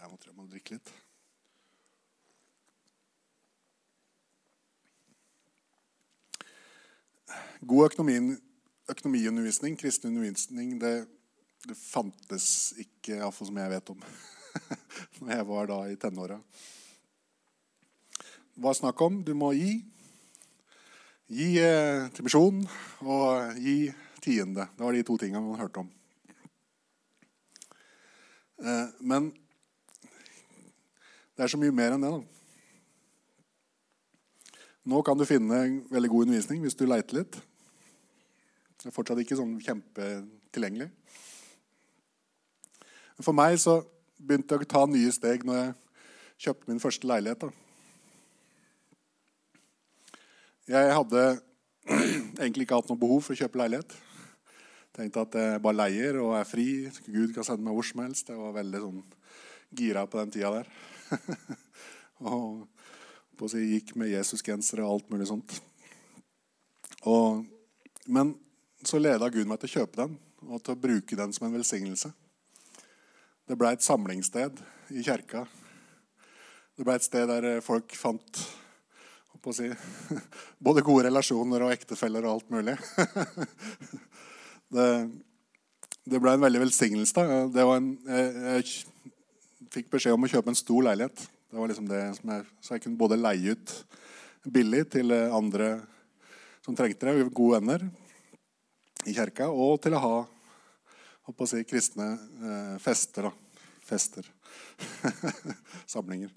Jeg 0.00 0.08
må, 0.08 0.16
jeg 0.24 0.34
må 0.34 0.42
drikke 0.48 0.74
litt. 0.74 0.90
God 7.60 7.90
økonomi, 7.90 8.36
økonomiundervisning, 8.88 9.74
kristen 9.76 10.14
undervisning, 10.14 10.78
det, 10.80 11.04
det 11.68 11.76
fantes 11.76 12.72
ikke, 12.80 13.18
iallfall 13.18 13.50
som 13.50 13.58
jeg 13.60 13.72
vet 13.74 13.90
om, 13.92 14.04
når 15.20 15.32
jeg 15.34 15.46
var 15.50 15.68
da 15.68 15.76
i 15.90 15.98
tenåra. 16.00 16.38
Det 18.16 18.64
var 18.64 18.78
snakk 18.78 19.02
om 19.04 19.18
du 19.24 19.34
må 19.36 19.52
gi. 19.58 19.74
Gi 21.28 21.50
eh, 21.60 22.08
til 22.16 22.26
misjon 22.26 22.62
og 23.04 23.60
gi 23.60 23.92
tiende. 24.24 24.64
Det 24.72 24.86
var 24.86 24.96
de 24.96 25.04
to 25.04 25.18
tingene 25.20 25.44
man 25.44 25.60
hørte 25.60 25.84
om. 25.84 25.92
Eh, 28.64 28.88
men 29.04 29.28
det 31.36 31.44
er 31.44 31.52
så 31.52 31.60
mye 31.60 31.76
mer 31.76 31.92
enn 31.98 32.08
det. 32.08 32.14
da. 32.16 32.24
Nå 34.90 35.04
kan 35.04 35.20
du 35.20 35.28
finne 35.28 35.84
veldig 35.92 36.10
god 36.16 36.28
undervisning 36.30 36.64
hvis 36.64 36.80
du 36.80 36.88
leiter 36.88 37.20
litt. 37.20 37.42
Det 38.80 38.88
er 38.88 38.96
fortsatt 38.96 39.20
ikke 39.20 39.36
sånn 39.36 39.58
kjempetilgjengelig. 39.60 40.88
For 43.20 43.36
meg 43.36 43.58
så 43.60 43.82
begynte 44.16 44.56
jeg 44.56 44.64
å 44.64 44.70
ta 44.70 44.86
nye 44.88 45.10
steg 45.12 45.44
når 45.44 45.58
jeg 45.58 45.74
kjøpte 46.46 46.70
min 46.70 46.80
første 46.80 47.10
leilighet. 47.10 47.44
da. 47.44 47.50
Jeg 50.70 50.94
hadde 50.96 51.24
egentlig 52.40 52.64
ikke 52.64 52.80
hatt 52.80 52.88
noe 52.88 53.02
behov 53.04 53.20
for 53.26 53.36
å 53.36 53.40
kjøpe 53.42 53.60
leilighet. 53.60 53.92
Tenkte 54.96 55.26
at 55.26 55.36
jeg 55.36 55.62
bare 55.62 55.80
leier 55.82 56.18
og 56.22 56.34
er 56.38 56.48
fri. 56.48 56.68
Gud 57.04 57.34
kan 57.36 57.46
sende 57.46 57.66
meg 57.66 57.76
hvor 57.76 57.86
som 57.86 58.00
helst. 58.04 58.32
Jeg 58.32 58.40
var 58.40 58.56
veldig 58.56 58.84
sånn 58.86 59.02
gira 59.76 60.06
på 60.08 60.18
den 60.22 60.32
tida 60.34 60.56
der. 60.56 60.70
og 62.32 62.64
på 63.36 63.48
å 63.48 63.52
si, 63.52 63.60
gikk 63.74 63.94
med 64.00 64.12
Jesus-genser 64.12 64.82
og 64.84 64.94
alt 64.94 65.12
mulig 65.12 65.28
sånt. 65.28 65.60
Og, 67.08 67.44
men 68.08 68.34
så 68.86 68.98
leda 69.00 69.28
Gud 69.32 69.48
meg 69.48 69.60
til 69.60 69.70
å 69.70 69.76
kjøpe 69.80 70.02
den 70.02 70.16
og 70.48 70.62
til 70.64 70.74
å 70.74 70.80
bruke 70.80 71.16
den 71.18 71.32
som 71.36 71.46
en 71.46 71.56
velsignelse. 71.56 72.10
Det 73.50 73.56
ble 73.58 73.72
et 73.74 73.84
samlingssted 73.84 74.60
i 74.94 75.04
kjerka. 75.04 75.44
Det 76.78 76.86
ble 76.86 76.96
et 76.96 77.04
sted 77.04 77.28
der 77.28 77.60
folk 77.64 77.92
fant 77.98 78.40
si, 79.56 79.66
både 80.66 80.84
gode 80.86 81.08
relasjoner 81.08 81.66
og 81.66 81.74
ektefeller 81.74 82.24
og 82.26 82.38
alt 82.38 82.54
mulig. 82.54 82.78
Det, 84.70 84.84
det 86.06 86.18
ble 86.22 86.30
en 86.36 86.42
veldig 86.44 86.60
velsignelse. 86.62 87.22
En, 87.58 87.86
jeg, 88.06 88.26
jeg, 88.44 89.08
fikk 89.74 89.88
beskjed 89.90 90.14
om 90.14 90.28
å 90.28 90.30
kjøpe 90.30 90.52
en 90.52 90.58
stor 90.60 90.84
leilighet. 90.86 91.24
Det 91.50 91.58
var 91.58 91.72
liksom 91.72 91.88
det 91.90 91.98
jeg, 91.98 92.44
så 92.62 92.76
jeg 92.76 92.84
kunne 92.84 93.00
både 93.00 93.18
leie 93.18 93.56
ut 93.56 93.72
billig 94.46 94.84
til 94.94 95.10
andre 95.10 95.72
som 96.62 96.78
trengte 96.78 97.10
det, 97.10 97.26
gode 97.34 97.58
venner 97.58 97.88
i 99.06 99.14
kirka, 99.16 99.48
og 99.48 99.80
til 99.82 99.96
å 99.96 100.04
ha 100.04 100.14
å 101.30 101.46
si, 101.46 101.62
kristne 101.68 102.08
eh, 102.16 102.76
fester. 102.82 103.28
Da. 103.28 103.60
Fester. 103.86 104.26
Samlinger. 105.92 106.32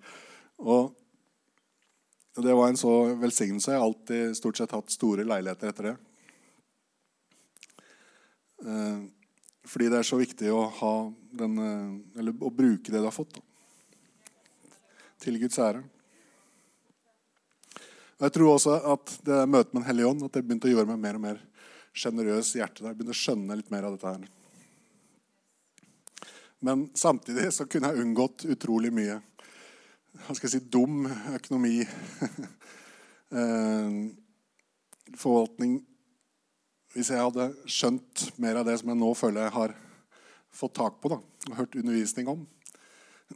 Og 0.64 0.94
det 2.44 2.54
var 2.54 2.70
en 2.70 2.80
så 2.80 2.92
velsignelse. 3.20 3.72
Jeg 3.72 3.82
har 3.82 3.88
alltid 3.88 4.38
stort 4.38 4.58
sett 4.58 4.74
hatt 4.74 4.94
store 4.94 5.26
leiligheter 5.28 5.70
etter 5.70 5.90
det. 5.90 5.96
Eh, 8.64 9.02
fordi 9.64 9.90
det 9.90 10.02
er 10.02 10.08
så 10.08 10.20
viktig 10.20 10.52
å, 10.54 10.68
den, 11.32 11.58
eh, 11.58 12.20
eller, 12.20 12.38
å 12.40 12.54
bruke 12.54 12.92
det 12.92 13.02
du 13.02 13.08
har 13.08 13.16
fått, 13.16 13.40
da. 13.40 13.42
til 15.24 15.40
Guds 15.42 15.60
ære. 15.60 15.84
Og 18.20 18.28
Jeg 18.28 18.36
tror 18.36 18.54
også 18.54 18.76
at 18.94 19.18
det 19.26 19.40
møtet 19.50 19.74
med 19.74 19.82
Den 19.82 19.88
hellige 19.90 20.10
ånd 20.12 20.24
at 20.24 20.36
det 20.36 20.44
begynte 20.46 20.70
å 20.70 20.74
gjøre 20.74 20.90
meg 20.94 21.02
mer 21.02 21.18
og 21.18 21.24
mer 21.24 21.42
sjenerøs 21.94 22.56
hjerte 22.58 22.82
der. 22.82 22.92
Jeg 22.92 23.00
begynte 23.00 23.16
å 23.16 23.22
skjønne 23.22 23.58
litt 23.60 23.72
mer 23.74 23.88
av 23.88 23.96
dette 23.96 24.14
her. 24.16 24.26
Men 26.64 26.88
samtidig 26.96 27.50
så 27.54 27.68
kunne 27.68 27.92
jeg 27.92 28.06
unngått 28.06 28.46
utrolig 28.50 28.94
mye 28.96 29.20
hva 30.14 30.36
skal 30.38 30.46
jeg 30.46 30.62
si, 30.62 30.68
dum 30.70 31.08
økonomi. 31.34 31.82
eh, 33.40 33.96
forvaltning 35.18 35.80
hvis 36.94 37.10
jeg 37.10 37.24
hadde 37.24 37.50
skjønt 37.66 38.28
mer 38.42 38.60
av 38.62 38.68
det 38.68 38.78
som 38.80 38.92
jeg 38.92 39.00
nå 39.02 39.10
føler 39.18 39.48
jeg 39.48 39.56
har 39.56 39.74
fått 40.54 40.76
tak 40.78 41.00
på 41.02 41.10
da, 41.10 41.18
og 41.50 41.58
hørt 41.58 41.78
undervisning 41.80 42.30
om. 42.30 42.44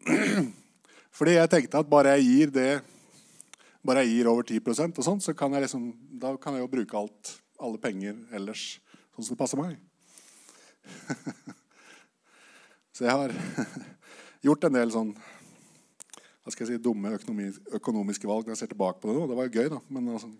Fordi 1.18 1.34
jeg 1.34 1.50
tenkte 1.50 1.82
at 1.82 1.90
bare 1.90 2.14
jeg 2.18 2.28
gir 2.28 2.54
det 2.54 2.72
bare 3.88 4.04
jeg 4.04 4.18
gir 4.18 4.30
over 4.30 4.44
10% 4.44 5.00
og 5.00 5.06
sånn, 5.06 5.22
så 5.24 5.34
kan 5.38 5.54
jeg 5.56 5.64
liksom, 5.64 5.90
da 6.22 6.34
kan 6.42 6.58
jeg 6.58 6.66
jo 6.66 6.72
bruke 6.72 6.98
alt, 7.00 7.34
alle 7.58 7.82
penger 7.82 8.14
ellers 8.36 8.82
sånn 9.16 9.26
som 9.26 9.34
det 9.34 9.42
passer 9.42 9.58
meg. 9.60 9.78
så 12.96 13.02
jeg 13.08 13.16
har 13.18 13.32
gjort 14.48 14.68
en 14.68 14.78
del 14.78 14.90
sånn 14.94 15.12
hva 16.48 16.52
skal 16.54 16.64
jeg 16.64 16.78
si, 16.78 16.80
dumme 16.80 17.12
økonomiske 17.76 18.28
valg 18.30 18.48
når 18.48 18.54
jeg 18.54 18.60
ser 18.62 18.70
tilbake 18.72 19.00
på 19.02 19.08
det 19.10 19.16
nå. 19.18 19.24
Det 19.28 19.36
var 19.36 19.46
jo 19.50 19.56
gøy, 19.60 19.68
da. 19.74 19.80
Men 19.92 20.04
altså 20.16 20.30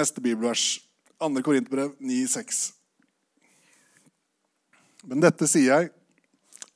Neste 0.00 0.18
bibelvers. 0.22 0.64
2. 1.20 1.42
Korinterbrev 1.46 1.90
9,6. 2.02 2.74
Men 5.06 5.22
dette 5.22 5.46
sier 5.46 5.70
jeg 5.70 5.90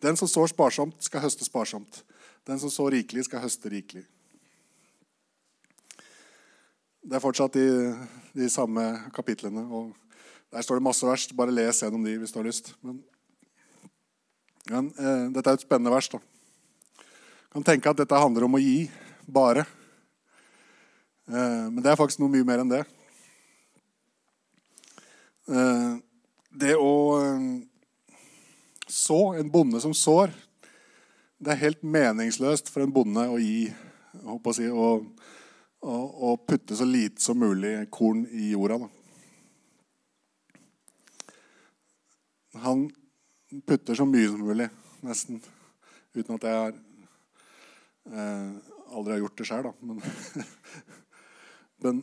den 0.05 0.17
som 0.21 0.29
sår 0.29 0.47
sparsomt, 0.53 1.03
skal 1.03 1.23
høste 1.25 1.45
sparsomt. 1.47 2.05
Den 2.47 2.59
som 2.61 2.71
sår 2.71 2.91
rikelig, 2.99 3.25
skal 3.27 3.41
høste 3.43 3.69
rikelig. 3.73 4.05
Det 7.04 7.18
er 7.18 7.20
fortsatt 7.20 7.56
i 7.61 7.68
de 8.32 8.46
samme 8.49 8.82
kapitlene. 9.12 9.61
og 9.68 9.92
Der 10.52 10.62
står 10.64 10.78
det 10.80 10.87
masse 10.87 11.04
vers. 11.04 11.26
Bare 11.37 11.52
les 11.52 11.82
gjennom 11.82 12.04
de 12.04 12.14
hvis 12.16 12.32
du 12.32 12.38
har 12.38 12.46
lyst. 12.46 12.73
Men, 12.80 13.02
men 14.70 14.88
eh, 14.96 15.26
dette 15.34 15.50
er 15.50 15.58
et 15.58 15.66
spennende 15.66 15.92
vers. 15.92 16.08
da. 16.08 16.23
Kan 17.52 17.66
tenke 17.66 17.92
at 17.92 18.00
dette 18.00 18.20
handler 18.23 18.46
om 18.46 18.56
å 18.56 18.62
gi 18.62 18.88
bare. 19.28 19.66
Eh, 21.28 21.66
men 21.68 21.82
det 21.84 21.92
er 21.92 22.00
faktisk 22.00 22.23
noe 22.25 22.32
mye 22.32 22.49
mer 22.49 22.64
enn 22.64 22.73
det. 22.73 22.80
Eh, 25.52 25.92
det 26.56 26.73
å 26.80 26.94
eh, 27.20 27.46
så, 28.88 29.20
en 29.37 29.50
bonde 29.52 29.80
som 29.80 29.92
sår 29.96 30.30
Det 31.37 31.50
er 31.52 31.61
helt 31.61 31.82
meningsløst 31.82 32.68
for 32.73 32.84
en 32.84 32.92
bonde 32.92 33.25
å 33.28 33.37
gi 33.40 33.66
å 34.25 34.52
si, 34.56 34.68
å, 34.73 35.02
å, 35.85 35.97
å, 36.31 36.37
putte 36.41 36.76
så 36.76 36.87
lite 36.88 37.21
som 37.21 37.38
mulig 37.38 37.91
korn 37.93 38.25
i 38.33 38.53
jorda. 38.55 38.79
Da. 38.81 38.88
Han 42.64 42.87
putter 43.69 43.99
så 43.99 44.07
mye 44.09 44.31
som 44.31 44.41
mulig, 44.41 44.69
nesten. 45.05 45.43
Uten 46.14 46.38
at 46.38 46.47
jeg 46.49 46.57
har, 46.62 46.73
eh, 48.09 48.50
aldri 48.95 49.17
har 49.17 49.23
gjort 49.25 49.38
det 49.41 49.49
sjøl, 49.50 49.69
da. 49.69 49.73
Men, 49.85 50.00
men 51.85 52.03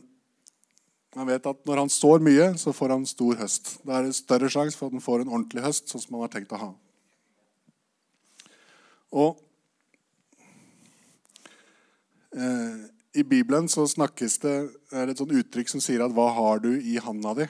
man 1.16 1.28
vet 1.28 1.50
at 1.50 1.66
når 1.68 1.82
han 1.82 1.92
sår 1.92 2.22
mye, 2.24 2.46
så 2.60 2.72
får 2.76 2.94
han 2.94 3.08
stor 3.08 3.40
høst. 3.42 3.74
Da 3.84 3.98
er 3.98 4.06
det 4.06 4.16
større 4.16 4.48
sjanse 4.52 4.78
for 4.78 4.88
at 4.88 4.96
han 4.96 5.04
får 5.04 5.24
en 5.24 5.32
ordentlig 5.34 5.66
høst, 5.66 5.90
sånn 5.90 6.04
som 6.04 6.16
han 6.16 6.26
har 6.28 6.32
tenkt 6.36 6.54
å 6.54 6.62
ha. 6.62 6.70
Og 9.12 9.42
eh, 12.32 12.88
I 13.12 13.22
Bibelen 13.22 13.68
så 13.68 13.84
snakkes 13.84 14.38
det 14.40 14.54
er 14.96 15.10
et 15.10 15.18
sånt 15.20 15.34
uttrykk 15.36 15.68
som 15.68 15.80
sier 15.84 16.00
at 16.00 16.12
'Hva 16.12 16.30
har 16.32 16.60
du 16.64 16.70
i 16.80 16.96
handa 16.96 17.34
di?' 17.34 17.48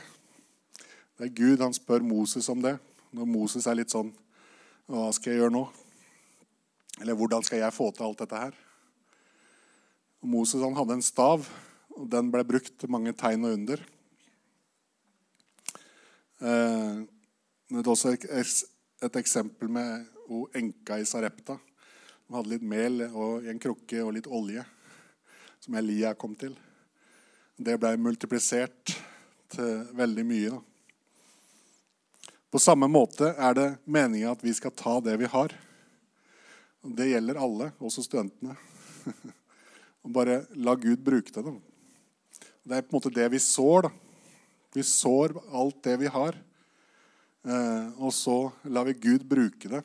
Det 1.18 1.26
er 1.26 1.36
Gud 1.36 1.60
han 1.62 1.74
spør 1.74 2.02
Moses 2.02 2.48
om 2.48 2.62
det. 2.62 2.78
Når 3.12 3.24
Moses 3.24 3.66
er 3.66 3.74
litt 3.74 3.90
sånn 3.90 4.12
'Hva 4.88 5.12
skal 5.14 5.32
jeg 5.32 5.40
gjøre 5.40 5.52
nå?' 5.52 5.70
Eller 7.00 7.14
'Hvordan 7.14 7.44
skal 7.44 7.58
jeg 7.58 7.72
få 7.72 7.94
til 7.94 8.04
alt 8.04 8.18
dette 8.18 8.36
her?' 8.36 8.58
Og 10.22 10.28
Moses 10.28 10.62
han 10.62 10.74
hadde 10.74 10.92
en 10.94 11.02
stav 11.02 11.46
og 11.96 12.10
den 12.10 12.30
ble 12.32 12.44
brukt 12.44 12.78
til 12.78 12.90
mange 12.90 13.12
tegn 13.12 13.44
og 13.44 13.52
under. 13.52 13.80
Eh, 16.40 17.06
det 17.70 17.86
er 17.86 17.90
også 17.90 18.16
et 19.02 19.16
eksempel 19.16 19.68
med 19.68 20.06
hun 20.26 20.48
enka 20.54 20.98
i 20.98 21.04
Sarepta. 21.04 21.58
Hun 22.26 22.36
hadde 22.36 22.48
litt 22.48 22.62
mel 22.62 23.02
og, 23.12 23.44
i 23.44 23.50
en 23.52 23.60
krukke 23.62 24.02
og 24.02 24.14
litt 24.14 24.26
olje, 24.26 24.64
som 25.62 25.74
Elia 25.78 26.14
kom 26.18 26.34
til. 26.34 26.56
Det 27.56 27.76
ble 27.78 27.94
multiplisert 28.02 28.96
til 29.52 29.84
veldig 29.94 30.24
mye. 30.26 30.56
Da. 30.56 32.32
På 32.50 32.58
samme 32.58 32.88
måte 32.90 33.30
er 33.30 33.54
det 33.54 33.68
meninga 33.84 34.32
at 34.34 34.42
vi 34.42 34.54
skal 34.56 34.74
ta 34.74 34.96
det 35.04 35.14
vi 35.20 35.30
har. 35.30 35.54
Det 36.82 37.06
gjelder 37.12 37.38
alle, 37.38 37.70
også 37.78 38.02
studentene. 38.02 38.56
Og 40.02 40.10
bare 40.10 40.40
la 40.58 40.74
Gud 40.74 41.04
bruke 41.06 41.30
det. 41.30 41.44
Da. 41.46 41.54
Det 42.62 42.76
er 42.80 42.82
på 42.82 42.90
en 42.90 42.98
måte 42.98 43.14
det 43.14 43.28
vi 43.30 43.38
sår. 43.38 43.86
da. 43.86 43.92
Vi 44.74 44.82
sår 44.88 45.36
alt 45.52 45.78
det 45.86 45.96
vi 46.02 46.10
har. 46.10 46.42
Eh, 47.46 47.86
og 48.02 48.10
så 48.14 48.36
lar 48.70 48.86
vi 48.88 48.98
Gud 48.98 49.24
bruke 49.26 49.68
det, 49.68 49.80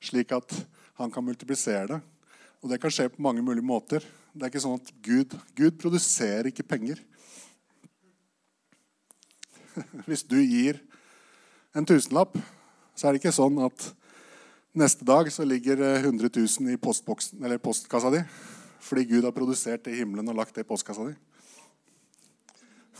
slik 0.00 0.32
at 0.32 0.54
han 1.00 1.12
kan 1.12 1.24
multiplisere 1.24 1.86
det. 1.94 1.98
Og 2.60 2.72
det 2.72 2.80
kan 2.82 2.92
skje 2.92 3.10
på 3.12 3.22
mange 3.22 3.44
mulige 3.44 3.64
måter. 3.64 4.04
Det 4.38 4.46
er 4.46 4.52
ikke 4.52 4.62
sånn 4.62 4.78
at 4.78 4.90
Gud, 5.02 5.32
Gud 5.58 5.78
produserer 5.82 6.46
ikke 6.46 6.62
penger. 6.62 7.00
Hvis 10.06 10.22
du 10.22 10.36
gir 10.38 10.78
en 11.74 11.86
tusenlapp, 11.88 12.36
så 12.94 13.08
er 13.08 13.16
det 13.16 13.22
ikke 13.24 13.34
sånn 13.34 13.58
at 13.66 13.88
neste 14.78 15.02
dag 15.08 15.26
så 15.34 15.42
ligger 15.42 15.82
100 16.04 16.30
000 16.30 16.70
i 16.70 16.78
postkassa 16.78 18.14
di 18.14 18.22
fordi 18.88 19.08
Gud 19.10 19.26
har 19.26 19.34
produsert 19.34 19.82
det 19.84 19.96
i 19.96 19.98
himmelen 19.98 20.30
og 20.30 20.38
lagt 20.38 20.54
det 20.54 20.62
i 20.62 20.68
postkassa 20.68 21.08
di. 21.10 21.16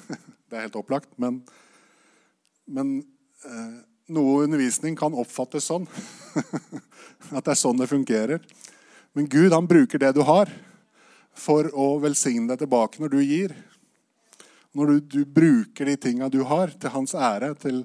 Det 0.50 0.56
er 0.56 0.64
helt 0.66 0.76
opplagt. 0.80 1.12
Men, 1.22 1.38
men 2.66 2.96
eh, 3.46 3.76
noe 4.10 4.42
undervisning 4.42 4.98
kan 4.98 5.14
oppfattes 5.14 5.68
sånn. 5.70 5.86
At 7.36 7.46
det 7.46 7.52
er 7.54 7.60
sånn 7.60 7.78
det 7.78 7.88
fungerer. 7.88 8.42
Men 9.14 9.30
Gud 9.30 9.54
han 9.54 9.70
bruker 9.70 10.02
det 10.02 10.10
du 10.18 10.24
har, 10.26 10.50
for 11.38 11.68
å 11.72 11.88
velsigne 12.02 12.50
deg 12.50 12.64
tilbake 12.64 13.00
når 13.02 13.12
du 13.14 13.18
gir. 13.22 13.54
Når 14.76 14.90
du, 14.90 14.96
du 15.00 15.20
bruker 15.24 15.88
de 15.88 15.96
tinga 16.00 16.28
du 16.32 16.42
har, 16.46 16.74
til 16.74 16.92
hans 16.92 17.14
ære, 17.14 17.54
til, 17.62 17.84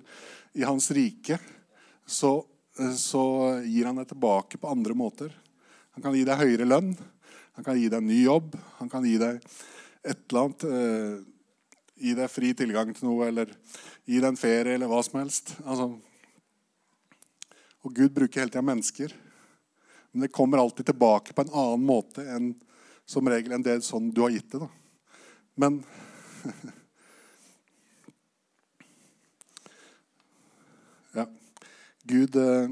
i 0.57 0.65
hans 0.67 0.89
rike, 0.93 1.39
så, 2.05 2.35
så 2.97 3.23
gir 3.63 3.87
han 3.87 4.01
deg 4.01 4.09
tilbake 4.11 4.59
på 4.59 4.71
andre 4.73 4.97
måter. 4.97 5.31
Han 5.95 6.05
kan 6.05 6.17
gi 6.17 6.25
deg 6.27 6.41
høyere 6.41 6.67
lønn, 6.67 6.95
han 7.53 7.65
kan 7.65 7.77
gi 7.77 7.87
deg 7.87 8.01
en 8.01 8.09
ny 8.09 8.23
jobb, 8.23 8.57
han 8.79 8.89
kan 8.91 9.05
gi 9.05 9.15
deg 9.21 9.39
et 10.03 10.25
eller 10.27 10.47
annet 10.47 10.67
eh, 10.67 11.21
Gi 12.03 12.11
deg 12.17 12.27
fri 12.27 12.49
tilgang 12.57 12.89
til 12.91 13.05
noe, 13.05 13.27
eller 13.29 13.51
gi 14.09 14.17
deg 14.17 14.25
en 14.27 14.35
ferie, 14.35 14.73
eller 14.75 14.89
hva 14.91 14.97
som 15.05 15.19
helst. 15.21 15.53
Altså, 15.61 15.85
og 17.85 17.93
Gud 17.95 18.15
bruker 18.15 18.41
hele 18.41 18.51
tida 18.51 18.63
mennesker. 18.65 19.13
Men 20.11 20.25
det 20.25 20.33
kommer 20.33 20.59
alltid 20.59 20.89
tilbake 20.89 21.35
på 21.37 21.45
en 21.45 21.53
annen 21.53 21.85
måte 21.87 22.25
enn 22.25 22.49
som 23.05 23.27
regel 23.29 23.51
en 23.55 23.65
del 23.65 23.81
sånn 23.85 24.11
du 24.13 24.21
har 24.23 24.33
gitt 24.33 24.51
det. 24.51 24.63
Da. 24.63 24.69
Men 25.55 25.83
Ja. 31.13 31.27
Gud 32.09 32.35
eh, 32.41 32.71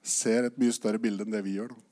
ser 0.00 0.48
et 0.48 0.56
mye 0.56 0.72
større 0.72 1.00
bilde 1.02 1.26
enn 1.26 1.34
det 1.34 1.42
vi 1.44 1.58
gjør. 1.58 1.74
Da. 1.74 1.86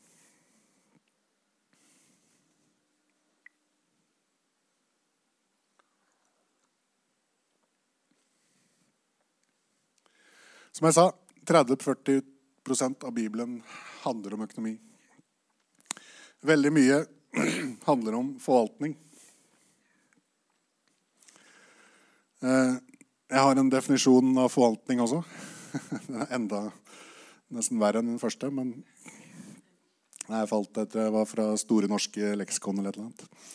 Som 10.78 10.86
jeg 10.86 10.94
sa, 10.94 11.08
30-40% 11.50 13.04
av 13.04 13.12
Bibelen 13.12 13.58
handler 14.08 14.36
om 14.36 14.44
økonomi. 14.48 14.74
Veldig 16.48 16.72
mye 16.74 17.02
handler 17.88 18.18
om 18.18 18.34
forvaltning. 18.42 18.96
Eh, 22.42 22.74
jeg 23.28 23.44
har 23.44 23.58
en 23.60 23.72
definisjon 23.72 24.36
av 24.38 24.52
forvaltning 24.52 25.02
også. 25.04 25.22
Den 26.06 26.22
er 26.22 26.36
enda 26.38 26.62
nesten 27.54 27.80
verre 27.80 28.02
enn 28.02 28.12
den 28.12 28.20
første, 28.20 28.50
men 28.52 28.76
jeg 30.28 30.48
falt 30.50 30.82
etter 30.82 31.06
jeg 31.06 31.14
var 31.14 31.28
fra 31.28 31.46
Store 31.60 31.88
norske 31.88 32.34
leksikon 32.36 32.80
eller 32.80 32.92
et 32.92 32.98
eller 32.98 33.08
annet. 33.08 33.46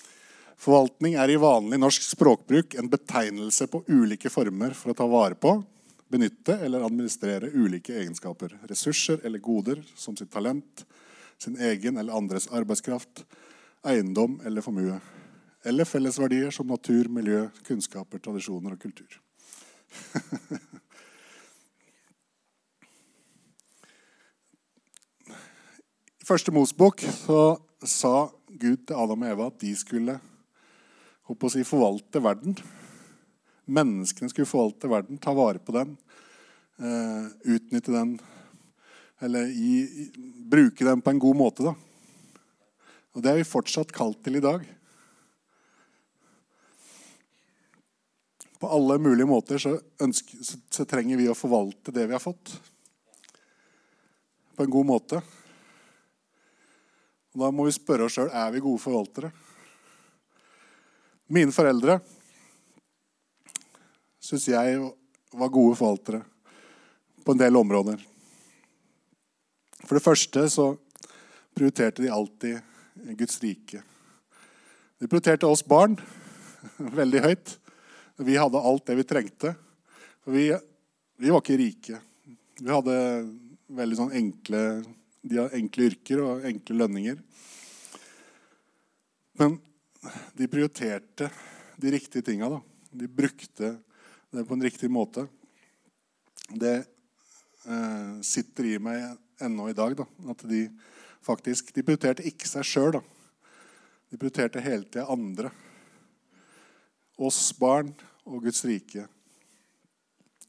Forvaltning 0.64 1.18
er 1.20 1.30
i 1.30 1.40
vanlig 1.42 1.78
norsk 1.82 2.06
språkbruk 2.06 2.76
en 2.80 2.90
betegnelse 2.90 3.68
på 3.70 3.84
ulike 3.92 4.32
former 4.34 4.74
for 4.78 4.94
å 4.94 4.98
ta 4.98 5.08
vare 5.10 5.38
på, 5.38 5.58
benytte 6.14 6.60
eller 6.62 6.86
administrere 6.86 7.50
ulike 7.58 7.96
egenskaper, 7.98 8.60
ressurser 8.70 9.24
eller 9.26 9.42
goder, 9.42 9.82
som 9.96 10.18
sitt 10.18 10.30
talent, 10.32 10.86
sin 11.42 11.58
egen 11.58 11.98
eller 11.98 12.14
andres 12.14 12.48
arbeidskraft, 12.54 13.24
eiendom 13.82 14.38
eller 14.46 14.62
formue. 14.62 15.00
Eller 15.66 15.88
fellesverdier 15.90 16.52
som 16.54 16.68
natur, 16.70 17.10
miljø, 17.10 17.48
kunnskaper, 17.66 18.20
tradisjoner 18.22 18.76
og 18.76 18.82
kultur. 18.84 19.20
I 26.24 26.28
første 26.30 26.54
Mosbok 26.56 27.02
så 27.10 27.58
sa 27.84 28.30
Gud 28.54 28.86
til 28.86 28.96
Adam 28.96 29.26
og 29.26 29.34
Eva 29.34 29.50
at 29.50 29.60
de 29.66 29.74
skulle 29.76 30.20
å 31.34 31.50
si, 31.50 31.66
forvalte 31.66 32.22
verden. 32.22 32.54
Menneskene 33.66 34.32
skulle 34.32 34.50
forvalte 34.50 34.90
verden, 34.92 35.18
ta 35.18 35.34
vare 35.34 35.60
på 35.60 35.72
den, 35.76 35.98
eh, 36.80 37.28
utnytte 37.56 37.92
den 37.92 38.20
Eller 39.24 39.46
i, 39.48 40.12
bruke 40.52 40.84
den 40.84 41.02
på 41.02 41.10
en 41.10 41.20
god 41.20 41.36
måte. 41.36 41.64
da. 41.64 41.76
Og 43.14 43.22
det 43.22 43.30
er 43.30 43.38
vi 43.40 43.46
fortsatt 43.48 43.92
kalt 43.94 44.24
til 44.24 44.36
i 44.36 44.42
dag. 44.44 44.66
På 48.60 48.68
alle 48.68 48.98
mulige 49.00 49.30
måter 49.30 49.58
så, 49.58 49.80
ønsker, 50.02 50.44
så, 50.44 50.58
så 50.70 50.86
trenger 50.86 51.18
vi 51.18 51.30
å 51.30 51.38
forvalte 51.38 51.94
det 51.96 52.08
vi 52.10 52.18
har 52.18 52.20
fått, 52.20 52.52
på 54.58 54.66
en 54.66 54.70
god 54.76 54.86
måte. 54.86 55.22
Og 57.34 57.46
da 57.46 57.52
må 57.52 57.64
vi 57.70 57.78
spørre 57.78 58.10
oss 58.10 58.18
sjøl 58.18 58.30
er 58.30 58.52
vi 58.52 58.62
gode 58.66 58.82
forvaltere. 58.82 59.32
Mine 61.34 61.56
foreldre 61.56 62.02
syns 64.24 64.48
jeg 64.48 64.80
var 65.36 65.52
gode 65.52 65.76
forvaltere 65.76 66.22
på 67.24 67.34
en 67.34 67.42
del 67.42 67.58
områder. 67.60 68.00
For 69.84 69.98
det 69.98 70.06
første 70.06 70.46
så 70.52 70.70
prioriterte 71.56 72.04
de 72.04 72.12
alltid 72.12 73.16
Guds 73.20 73.42
rike. 73.44 73.84
De 75.00 75.10
prioriterte 75.10 75.50
oss 75.50 75.66
barn 75.68 75.98
veldig 77.00 77.24
høyt. 77.26 77.58
Vi 78.24 78.40
hadde 78.40 78.64
alt 78.64 78.88
det 78.88 78.98
vi 79.00 79.08
trengte. 79.08 79.54
Vi, 80.30 80.48
vi 81.20 81.32
var 81.34 81.44
ikke 81.44 81.60
rike. 81.60 82.00
Vi 82.62 82.72
hadde 82.72 82.98
veldig 83.74 83.98
sånn 83.98 84.16
enkle, 84.16 84.62
enkle 85.58 85.88
yrker 85.90 86.22
og 86.24 86.46
enkle 86.48 86.80
lønninger. 86.80 87.18
Men 89.42 89.58
de 90.38 90.48
prioriterte 90.48 91.28
de 91.82 91.92
riktige 91.92 92.24
tinga. 92.24 92.62
De 92.94 93.10
brukte 93.10 93.74
det 94.34 94.46
på 94.46 94.54
en 94.54 94.64
riktig 94.64 94.90
måte. 94.92 95.28
Det 96.50 96.76
eh, 96.80 98.22
sitter 98.26 98.66
i 98.66 98.80
meg 98.82 99.04
ennå 99.42 99.70
i 99.70 99.76
dag. 99.78 99.96
Da, 99.98 100.08
at 100.34 100.42
de 100.50 100.66
faktisk 101.24 101.70
De 101.76 101.84
prioriterte 101.86 102.26
ikke 102.28 102.50
seg 102.50 102.66
sjøl. 102.68 102.98
De 104.10 104.18
prioriterte 104.18 104.64
hele 104.64 104.88
tida 104.90 105.06
andre. 105.14 105.52
Oss 107.22 107.54
barn 107.60 107.94
og 108.26 108.42
Guds 108.48 108.66
rike. 108.66 109.06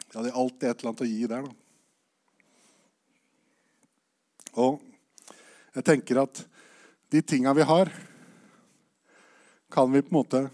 De 0.09 0.17
hadde 0.17 0.33
alltid 0.33 0.69
et 0.71 0.81
eller 0.81 0.91
annet 0.91 1.05
å 1.05 1.11
gi 1.13 1.29
der. 1.31 1.45
da. 1.45 1.53
Og 4.65 4.81
jeg 5.75 5.87
tenker 5.87 6.23
at 6.23 6.45
de 7.11 7.23
tinga 7.23 7.53
vi 7.55 7.67
har, 7.67 7.91
kan 9.71 9.91
vi 9.93 10.03
på 10.03 10.13
en 10.13 10.21
måte 10.23 10.47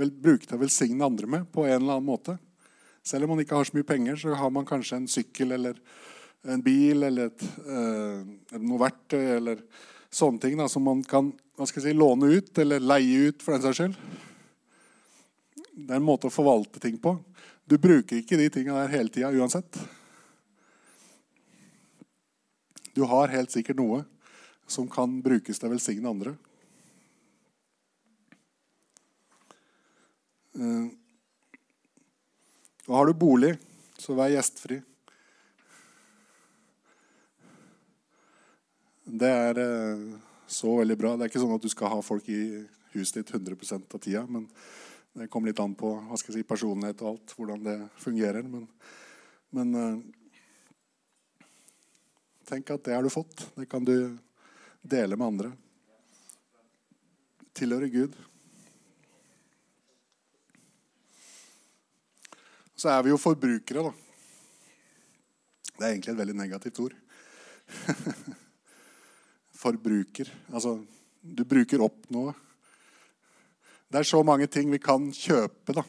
vel, 0.00 0.12
bruke 0.12 0.46
til 0.46 0.56
å 0.58 0.62
velsigne 0.62 1.06
andre 1.06 1.28
med 1.30 1.50
på 1.52 1.66
en 1.66 1.76
eller 1.76 1.98
annen 1.98 2.08
måte. 2.08 2.36
Selv 3.06 3.26
om 3.26 3.34
man 3.34 3.44
ikke 3.44 3.56
har 3.56 3.68
så 3.68 3.76
mye 3.76 3.88
penger, 3.88 4.18
så 4.20 4.34
har 4.36 4.50
man 4.52 4.68
kanskje 4.68 5.00
en 5.00 5.08
sykkel 5.10 5.56
eller 5.56 5.78
en 6.48 6.62
bil 6.64 7.04
eller 7.04 7.30
et, 7.30 7.42
eh, 7.42 8.58
noe 8.58 8.80
verktøy 8.80 9.36
eller 9.36 9.62
sånne 10.10 10.40
ting 10.42 10.56
da, 10.58 10.68
som 10.68 10.84
man 10.84 11.02
kan 11.04 11.32
si, 11.66 11.92
låne 11.92 12.32
ut 12.32 12.58
eller 12.58 12.80
leie 12.80 13.28
ut 13.28 13.42
for 13.42 13.54
den 13.54 13.64
saks 13.64 13.80
skyld. 13.80 13.96
Det 15.70 15.94
er 15.94 16.00
en 16.00 16.06
måte 16.06 16.28
å 16.28 16.34
forvalte 16.34 16.80
ting 16.82 16.98
på. 17.00 17.14
Du 17.64 17.78
bruker 17.78 18.18
ikke 18.18 18.38
de 18.40 18.48
tinga 18.52 18.74
der 18.82 18.92
hele 18.96 19.12
tida 19.12 19.30
uansett. 19.32 19.78
Du 22.96 23.04
har 23.06 23.30
helt 23.32 23.52
sikkert 23.52 23.78
noe 23.78 24.02
som 24.70 24.88
kan 24.90 25.20
brukes 25.22 25.58
til 25.58 25.68
å 25.68 25.72
velsigne 25.72 26.10
andre. 26.10 26.34
Og 32.90 32.94
har 32.96 33.06
du 33.06 33.14
bolig, 33.16 33.54
så 34.00 34.16
vær 34.18 34.32
gjestfri. 34.32 34.80
Det 39.10 39.30
er 39.30 39.58
eh, 39.58 40.04
så 40.46 40.76
veldig 40.78 40.96
bra. 40.98 41.16
Det 41.16 41.26
er 41.26 41.32
ikke 41.32 41.42
sånn 41.42 41.56
at 41.56 41.64
du 41.64 41.70
skal 41.72 41.92
ha 41.94 41.98
folk 42.04 42.28
i 42.30 42.62
huset 42.94 43.20
ditt 43.20 43.32
100% 43.34 43.96
av 43.96 44.02
tida. 44.02 44.22
Men 44.30 44.46
det 45.18 45.28
kommer 45.30 45.50
litt 45.50 45.62
an 45.62 45.74
på 45.78 45.92
hva 46.06 46.18
skal 46.18 46.34
jeg 46.34 46.44
si, 46.44 46.48
personlighet 46.48 47.02
og 47.02 47.12
alt, 47.14 47.34
hvordan 47.38 47.64
det 47.66 47.76
fungerer. 48.02 48.46
Men, 48.46 48.66
men 49.56 49.78
eh, 49.80 49.98
tenk 52.50 52.74
at 52.74 52.86
det 52.86 52.96
har 52.98 53.06
du 53.06 53.12
fått. 53.12 53.48
Det 53.56 53.66
kan 53.70 53.86
du 53.86 53.96
dele 54.82 55.18
med 55.18 55.26
andre. 55.26 55.52
Tilhører 57.58 57.90
Gud. 57.90 58.18
Så 62.80 62.88
er 62.88 63.02
vi 63.04 63.10
jo 63.12 63.18
forbrukere, 63.20 63.82
da. 63.84 63.90
Det 65.76 65.84
er 65.84 65.90
egentlig 65.90 66.14
et 66.14 66.20
veldig 66.20 66.36
negativt 66.38 66.80
ord. 66.80 66.94
Forbruker. 69.62 70.30
Altså, 70.54 70.78
du 71.20 71.44
bruker 71.44 71.84
opp 71.84 72.08
noe. 72.14 72.32
Det 73.90 74.00
er 74.00 74.08
så 74.08 74.22
mange 74.24 74.48
ting 74.48 74.72
vi 74.72 74.80
kan 74.80 75.10
kjøpe 75.12 75.76
da, 75.76 75.84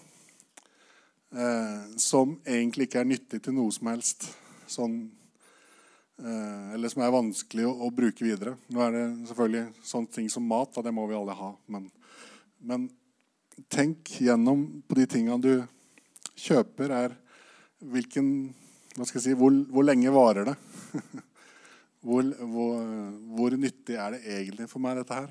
eh, 1.31 1.89
som 2.01 2.35
egentlig 2.43 2.89
ikke 2.89 3.03
er 3.05 3.11
nyttig 3.13 3.43
til 3.45 3.55
noe 3.55 3.71
som 3.71 3.87
helst. 3.93 4.27
Sånn, 4.67 4.99
eh, 6.19 6.71
eller 6.75 6.91
som 6.91 7.05
er 7.05 7.15
vanskelig 7.15 7.71
å, 7.71 7.75
å, 7.87 7.91
bruke 7.95 8.25
videre. 8.25 8.57
Nå 8.67 8.83
er 8.83 8.97
det 8.97 9.09
selvfølgelig 9.31 9.85
sånne 9.93 10.17
ting 10.17 10.31
som 10.33 10.43
mat. 10.43 10.73
Da, 10.75 10.83
det 10.89 10.97
må 10.97 11.07
vi 11.07 11.15
alle 11.15 11.39
ha. 11.39 11.53
Men, 11.71 11.87
men 12.59 12.89
tenk 13.71 14.17
gjennom 14.19 14.81
på 14.89 14.99
de 14.99 15.13
tingene 15.15 15.45
du 15.45 15.53
kjøper, 16.39 16.95
er 16.95 17.15
hvilken 17.81 18.31
hva 18.95 19.05
skal 19.07 19.21
jeg 19.21 19.27
si, 19.29 19.33
hvor, 19.39 19.53
hvor 19.71 19.85
lenge 19.87 20.11
varer 20.11 20.49
det? 20.49 20.55
hvor, 22.05 22.25
hvor, 22.51 22.81
hvor, 23.37 23.53
nyttig 23.55 23.95
er 23.95 24.17
det 24.17 24.33
egentlig 24.35 24.67
for 24.67 24.83
meg, 24.83 24.97
dette 24.99 25.15
her? 25.15 25.29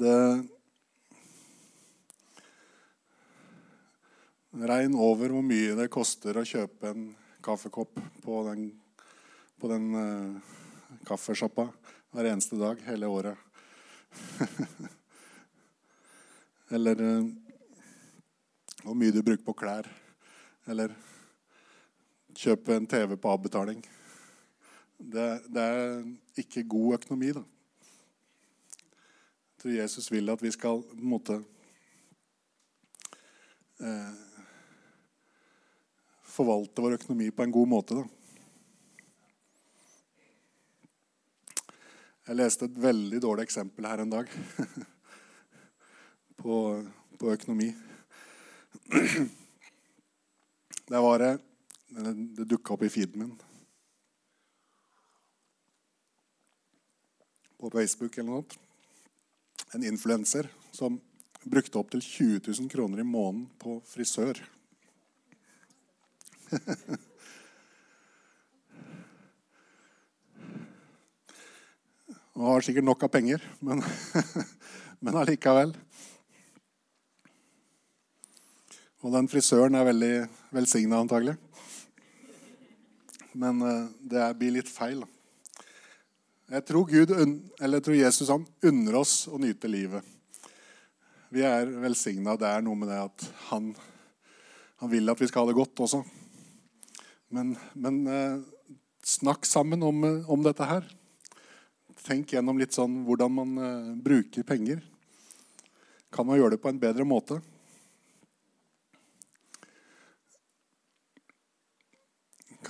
Det 0.00 0.16
Regn 4.50 4.96
over 4.98 5.30
hvor 5.30 5.44
mye 5.46 5.76
det 5.78 5.92
koster 5.94 6.34
å 6.40 6.42
kjøpe 6.42 6.90
en 6.90 7.04
kaffekopp 7.44 8.00
på 8.24 8.40
den, 8.48 8.64
på 9.62 9.70
den 9.70 9.84
uh, 9.94 10.34
kaffesjappa 11.06 11.68
hver 12.10 12.26
eneste 12.32 12.58
dag 12.58 12.82
hele 12.88 13.06
året. 13.06 13.38
Eller 16.74 16.98
uh, 16.98 17.30
hvor 18.82 18.96
mye 18.96 19.12
du 19.12 19.22
bruker 19.22 19.44
på 19.44 19.56
klær. 19.56 19.88
Eller 20.70 20.94
kjøpe 22.36 22.76
en 22.76 22.86
TV 22.88 23.16
på 23.20 23.32
avbetaling. 23.32 23.80
Det, 25.00 25.28
det, 25.48 25.62
er 25.64 26.42
ikke 26.42 26.68
god 26.68 26.98
økonomi, 27.00 27.32
da. 27.36 27.44
Jeg 29.50 29.62
tror 29.62 29.76
Jesus 29.76 30.08
vil 30.12 30.32
at 30.32 30.42
vi 30.42 30.52
skal 30.52 30.80
på 30.84 30.96
en 30.96 31.10
måte 31.10 31.34
eh, 33.80 34.14
forvalte 36.24 36.84
vår 36.84 36.96
økonomi 37.00 37.28
på 37.32 37.44
en 37.44 37.54
god 37.56 37.68
måte. 37.74 38.00
da. 38.00 38.06
Jeg 42.30 42.38
leste 42.38 42.68
et 42.68 42.80
veldig 42.80 43.20
dårlig 43.20 43.48
eksempel 43.48 43.88
her 43.88 44.04
en 44.04 44.12
dag 44.12 44.28
på, 46.40 46.56
på 47.18 47.32
økonomi. 47.32 47.72
Der 50.90 51.00
var 51.00 51.18
det 51.18 51.38
Det 52.36 52.44
dukka 52.44 52.74
opp 52.74 52.82
i 52.82 52.88
feeden 52.90 53.18
min. 53.18 53.42
På 57.58 57.70
Facebook 57.70 58.18
eller 58.18 58.30
noe. 58.30 58.44
En 59.74 59.84
influenser 59.84 60.48
som 60.72 61.00
brukte 61.42 61.78
opptil 61.78 62.02
20 62.02 62.40
000 62.46 62.70
kroner 62.70 62.98
i 63.00 63.06
måneden 63.06 63.50
på 63.58 63.82
frisør. 63.86 64.38
Og 72.40 72.46
har 72.46 72.60
sikkert 72.64 72.86
nok 72.86 73.02
av 73.04 73.10
penger, 73.12 73.42
men, 73.60 73.82
men 75.04 75.16
allikevel. 75.20 75.74
Og 79.00 79.14
den 79.14 79.30
frisøren 79.32 79.76
er 79.78 79.86
veldig 79.88 80.14
velsigna, 80.52 80.98
antagelig. 81.00 81.32
Men 83.32 83.62
uh, 83.64 83.86
det 83.96 84.26
blir 84.36 84.58
litt 84.58 84.68
feil. 84.68 85.00
Jeg 86.50 86.66
tror, 86.68 86.84
Gud, 86.90 87.14
eller 87.14 87.78
jeg 87.78 87.84
tror 87.86 87.96
Jesus 87.96 88.32
han 88.32 88.44
unner 88.66 88.98
oss 89.00 89.14
å 89.30 89.38
nyte 89.40 89.70
livet. 89.70 90.04
Vi 91.32 91.44
er 91.46 91.70
velsigna. 91.80 92.34
Det 92.36 92.50
er 92.50 92.64
noe 92.66 92.76
med 92.76 92.90
det 92.90 92.98
at 93.00 93.24
han, 93.48 93.70
han, 94.82 94.90
vil 94.92 95.08
at 95.08 95.22
vi 95.22 95.28
skal 95.30 95.46
ha 95.46 95.52
det 95.52 95.56
godt 95.56 95.80
også. 95.86 96.02
Men, 97.32 97.54
men 97.72 98.00
uh, 98.04 98.74
snakk 99.06 99.48
sammen 99.48 99.80
om, 99.86 100.04
om, 100.28 100.42
dette 100.44 100.66
her. 100.68 100.84
Tenk 102.04 102.34
gjennom 102.34 102.60
litt 102.60 102.76
sånn 102.76 103.00
hvordan 103.06 103.32
man 103.32 103.56
bruker 104.04 104.44
penger. 104.44 104.84
Kan 106.12 106.28
man 106.28 106.36
gjøre 106.40 106.56
det 106.56 106.60
på 106.64 106.72
en 106.72 106.82
bedre 106.82 107.06
måte? 107.08 107.38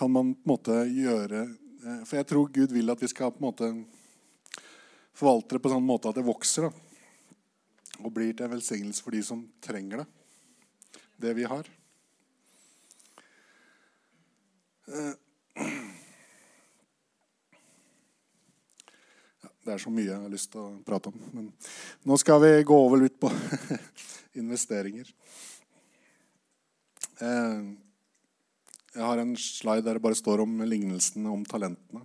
Kan 0.00 0.10
man 0.10 0.30
på 0.32 0.40
en 0.40 0.48
måte 0.48 0.74
gjøre 0.88 1.42
eh, 1.44 2.04
For 2.08 2.16
jeg 2.16 2.26
tror 2.30 2.46
Gud 2.48 2.72
vil 2.72 2.88
at 2.88 3.02
vi 3.02 3.08
skal 3.10 3.34
på 3.34 3.42
en 3.42 3.48
måte 3.50 3.66
forvalte 5.12 5.58
det 5.58 5.60
på 5.60 5.68
en 5.68 5.74
sånn 5.74 5.84
måte 5.84 6.08
at 6.08 6.16
det 6.16 6.24
vokser. 6.24 6.70
Da, 6.70 6.70
og 8.00 8.14
blir 8.16 8.30
til 8.32 8.46
en 8.46 8.54
velsignelse 8.54 9.04
for 9.04 9.12
de 9.12 9.20
som 9.26 9.42
trenger 9.60 10.00
det. 10.00 10.06
Det 11.20 11.34
vi 11.36 11.44
har. 11.50 11.68
Eh, 14.88 15.12
Det 19.60 19.74
er 19.74 19.82
så 19.84 19.92
mye 19.92 20.08
jeg 20.08 20.16
har 20.16 20.32
lyst 20.32 20.48
til 20.54 20.64
å 20.64 20.80
prate 20.88 21.12
om. 21.12 21.20
Men 21.36 21.52
nå 22.08 22.16
skal 22.18 22.40
vi 22.40 22.54
gå 22.64 22.80
over 22.86 23.04
litt 23.04 23.20
på 23.20 23.28
investeringer. 24.40 25.12
Eh, 27.20 27.68
jeg 28.94 29.06
har 29.06 29.20
en 29.22 29.36
slide 29.38 29.84
der 29.86 29.98
det 29.98 30.02
bare 30.02 30.18
står 30.18 30.42
om 30.42 30.62
lignelsene 30.66 31.30
om 31.30 31.44
talentene. 31.46 32.02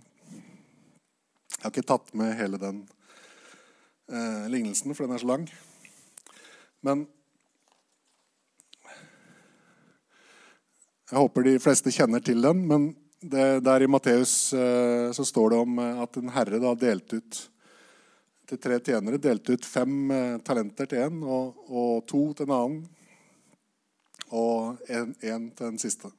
Jeg 1.56 1.62
har 1.64 1.72
ikke 1.72 1.88
tatt 1.88 2.12
med 2.14 2.36
hele 2.38 2.60
den 2.62 2.84
eh, 4.12 4.44
lignelsen, 4.52 4.94
for 4.94 5.06
den 5.06 5.16
er 5.16 5.22
så 5.22 5.30
lang. 5.32 5.46
Men 6.86 7.06
jeg 11.10 11.18
håper 11.18 11.46
de 11.46 11.58
fleste 11.62 11.90
kjenner 11.94 12.22
til 12.22 12.42
den. 12.42 12.62
Men 12.70 12.86
det, 13.18 13.64
der 13.66 13.82
i 13.82 13.88
Matteus 13.90 14.52
eh, 14.54 15.10
står 15.10 15.50
det 15.50 15.58
om 15.62 15.78
eh, 15.82 16.02
at 16.02 16.18
en 16.20 16.34
herre 16.34 16.60
da 16.62 16.74
delte 16.78 17.18
ut 17.18 17.40
til 18.46 18.60
tre 18.62 18.78
tjenere. 18.78 19.18
Delte 19.22 19.56
ut 19.56 19.66
fem 19.66 20.10
eh, 20.14 20.36
talenter 20.46 20.90
til 20.90 21.02
en 21.08 21.24
og, 21.24 21.64
og, 21.66 22.06
to 22.06 22.28
til 22.36 22.46
en 22.46 22.54
annen. 22.60 22.86
Og 24.34 24.86
én 24.86 25.14
til 25.18 25.66
den 25.66 25.82
siste. 25.82 26.10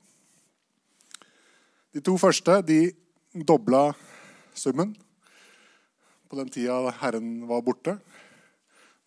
De 1.98 2.04
to 2.06 2.14
første 2.22 2.60
de 2.62 2.94
dobla 3.34 3.90
summen 4.54 4.94
på 6.30 6.38
den 6.38 6.52
tida 6.54 6.94
Herren 7.02 7.48
var 7.50 7.66
borte. 7.66 7.98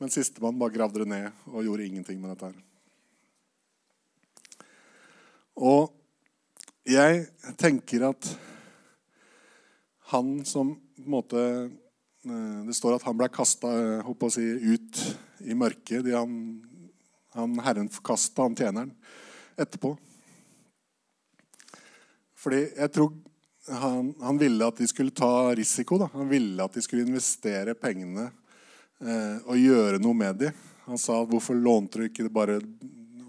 Men 0.02 0.10
sistemann 0.10 0.58
bare 0.58 0.74
gravde 0.74 1.04
det 1.04 1.10
ned 1.12 1.46
og 1.52 1.62
gjorde 1.62 1.86
ingenting 1.86 2.18
med 2.18 2.34
dette. 2.34 2.50
her. 2.50 2.58
Og 5.60 5.92
jeg 6.88 7.28
tenker 7.60 8.08
at 8.10 8.32
han 10.10 10.40
som 10.48 10.74
på 10.74 11.06
en 11.06 11.14
måte 11.14 11.44
Eh, 12.24 12.64
det 12.66 12.76
står 12.76 12.98
at 12.98 13.06
han 13.08 13.16
ble 13.16 13.30
kasta 13.32 13.70
eh, 14.04 14.24
si, 14.32 14.44
ut 14.44 15.00
i 15.48 15.56
mørket. 15.56 16.04
De 16.04 16.12
han, 16.12 16.34
han, 17.36 17.56
Herren 17.64 17.88
forkasta 17.92 18.44
han 18.44 18.56
tjeneren 18.58 18.92
etterpå. 19.56 19.94
Fordi 22.40 22.60
jeg 22.64 22.92
tror 22.94 23.12
han, 23.68 24.14
han, 24.20 24.38
ville 24.40 24.66
at 24.66 24.80
de 24.80 24.88
skulle 24.88 25.14
ta 25.14 25.54
risiko. 25.54 25.98
Da. 26.00 26.08
Han 26.14 26.30
ville 26.30 26.64
at 26.64 26.74
de 26.74 26.82
skulle 26.82 27.04
investere 27.04 27.76
pengene 27.78 28.30
eh, 29.04 29.36
og 29.44 29.60
gjøre 29.60 30.00
noe 30.00 30.16
med 30.16 30.40
dem. 30.40 30.66
Han 30.86 30.98
sa 30.98 31.20
hvorfor 31.28 31.58
lånte 31.58 32.00
du 32.00 32.08
ikke 32.08 32.30
bare 32.32 32.58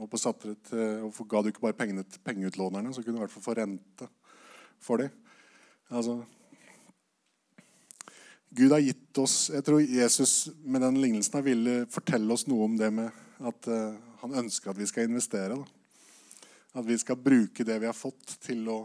og 0.02 0.18
satte 0.18 0.56
det 0.56 0.86
Hvorfor 1.04 1.28
ga 1.30 1.42
du 1.42 1.52
ikke 1.52 1.62
bare 1.62 1.78
pengene 1.78 2.04
til 2.04 2.22
pengeutlånerne, 2.26 2.90
så 2.90 3.04
kunne 3.04 3.20
du 3.20 3.20
i 3.20 3.24
hvert 3.26 3.34
fall 3.36 3.46
få 3.46 3.54
rente 3.60 4.08
for 4.82 5.04
dem? 5.04 5.12
Altså, 5.92 6.16
Gud 8.50 8.74
har 8.74 8.82
gitt 8.82 9.20
oss 9.22 9.52
Jeg 9.54 9.64
tror 9.68 9.84
Jesus 9.84 10.50
med 10.64 10.82
den 10.82 10.98
lignelsen 11.04 11.46
ville 11.46 11.76
fortelle 11.92 12.34
oss 12.34 12.48
noe 12.50 12.66
om 12.66 12.80
det 12.80 12.90
med 12.96 13.12
at 13.46 13.70
eh, 13.70 13.94
han 14.22 14.36
ønsker 14.44 14.72
at 14.72 14.78
vi 14.78 14.86
skal 14.86 15.08
investere. 15.08 15.56
Da. 15.58 16.50
At 16.78 16.86
vi 16.86 16.98
skal 17.02 17.18
bruke 17.18 17.66
det 17.66 17.78
vi 17.82 17.88
har 17.90 17.98
fått, 17.98 18.36
til 18.46 18.68
å 18.70 18.84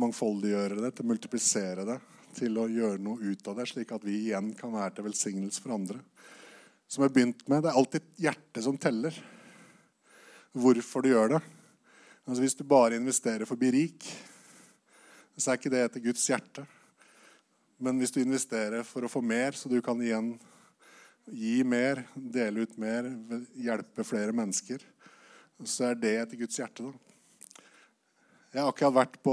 mangfoldiggjøre 0.00 0.80
det, 0.82 0.90
til 0.94 1.06
å 1.06 1.10
multiplisere 1.12 1.86
det, 1.86 1.98
til 2.34 2.58
å 2.58 2.66
gjøre 2.70 3.02
noe 3.02 3.32
ut 3.32 3.48
av 3.50 3.58
det, 3.60 3.68
slik 3.70 3.92
at 3.94 4.04
vi 4.06 4.16
igjen 4.26 4.52
kan 4.58 4.72
være 4.74 4.96
til 4.96 5.06
velsignelse 5.06 5.62
for 5.62 5.76
andre. 5.76 6.00
Som 6.90 7.04
jeg 7.04 7.14
begynt 7.14 7.44
med, 7.48 7.62
Det 7.62 7.70
er 7.70 7.78
alltid 7.78 8.08
hjertet 8.20 8.64
som 8.64 8.78
teller. 8.78 9.14
Hvorfor 10.52 11.02
du 11.02 11.08
gjør 11.10 11.36
det. 11.36 11.42
Altså 12.26 12.42
Hvis 12.42 12.54
du 12.54 12.64
bare 12.64 12.96
investerer 12.96 13.44
for 13.44 13.54
å 13.54 13.62
bli 13.62 13.70
rik, 13.74 14.06
så 15.36 15.50
er 15.50 15.58
ikke 15.58 15.72
det 15.72 15.84
etter 15.84 16.04
Guds 16.04 16.26
hjerte. 16.28 16.66
Men 17.78 17.98
hvis 17.98 18.14
du 18.14 18.20
investerer 18.22 18.84
for 18.86 19.04
å 19.04 19.10
få 19.10 19.20
mer, 19.20 19.52
så 19.52 19.68
du 19.68 19.80
kan 19.82 20.00
igjen 20.00 20.34
gi 21.26 21.62
mer, 21.64 22.04
dele 22.14 22.64
ut 22.64 22.76
mer, 22.78 23.08
hjelpe 23.56 24.04
flere 24.06 24.34
mennesker, 24.36 24.82
så 25.64 25.90
er 25.90 25.98
det 25.98 26.14
etter 26.20 26.40
Guds 26.40 26.58
hjerte. 26.60 26.86
Da. 26.86 27.13
Jeg 28.54 28.62
har 28.62 28.70
akkurat 28.70 28.94
vært 28.94 29.16
på 29.26 29.32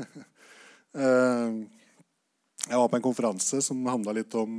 eh, 0.96 1.56
Jeg 2.64 2.78
var 2.80 2.86
på 2.88 2.96
en 2.96 3.04
konferanse 3.04 3.60
som 3.60 3.82
handla 3.84 4.14
om, 4.40 4.54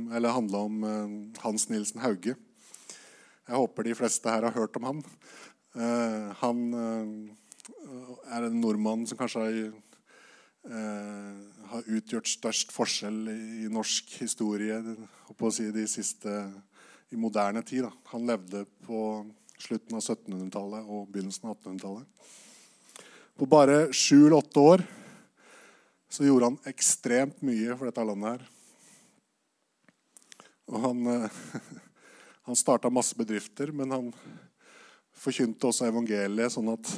om 0.60 0.84
eh, 0.86 1.16
Hans 1.42 1.66
Nilsen 1.72 2.04
Hauge. 2.04 2.36
Jeg 2.36 3.58
håper 3.58 3.88
de 3.88 3.96
fleste 3.98 4.30
her 4.30 4.46
har 4.46 4.54
hørt 4.54 4.78
om 4.78 4.86
han. 4.86 5.02
Eh, 5.74 6.30
han 6.38 6.62
er 8.30 8.46
en 8.46 8.60
nordmann 8.62 9.02
som 9.10 9.18
kanskje 9.18 9.42
har 9.42 9.58
har 11.70 11.90
utgjort 11.94 12.26
størst 12.26 12.72
forskjell 12.74 13.28
i 13.30 13.68
norsk 13.70 14.16
historie 14.18 14.80
si, 15.54 15.68
de 15.70 15.84
siste, 15.86 16.32
i 17.14 17.18
moderne 17.18 17.62
tid. 17.62 17.84
Da. 17.86 17.92
Han 18.10 18.26
levde 18.26 18.64
på 18.86 19.00
slutten 19.62 19.94
av 19.98 20.02
1700-tallet 20.02 20.90
og 20.90 21.06
begynnelsen 21.10 21.46
av 21.46 21.54
1800-tallet. 21.60 22.34
På 23.36 23.46
bare 23.46 23.92
sju 23.92 24.26
eller 24.26 24.38
åtte 24.40 24.60
år 24.60 24.82
så 26.08 26.24
gjorde 26.24 26.48
han 26.48 26.58
ekstremt 26.64 27.42
mye 27.44 27.74
for 27.76 27.88
dette 27.88 28.04
landet 28.08 28.30
her. 28.30 28.44
Og 30.72 30.78
han, 30.86 31.02
eh, 31.12 31.36
han 32.48 32.56
starta 32.56 32.90
masse 32.90 33.16
bedrifter, 33.18 33.74
men 33.76 33.92
han 33.92 34.08
forkynte 35.16 35.68
også 35.68 35.90
evangeliet, 35.90 36.54
sånn 36.54 36.72
at 36.72 36.94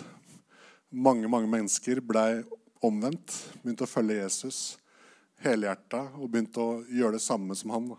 mange 0.88 1.29
mange 1.29 1.51
mennesker 1.51 2.01
blei 2.01 2.44
omvendt, 2.85 3.35
begynte 3.62 3.85
å 3.85 3.90
følge 3.90 4.20
Jesus 4.22 4.61
helhjerta 5.42 6.05
og 6.18 6.31
begynte 6.31 6.62
å 6.62 6.79
gjøre 6.87 7.18
det 7.18 7.24
samme 7.24 7.57
som 7.59 7.74
han. 7.74 7.90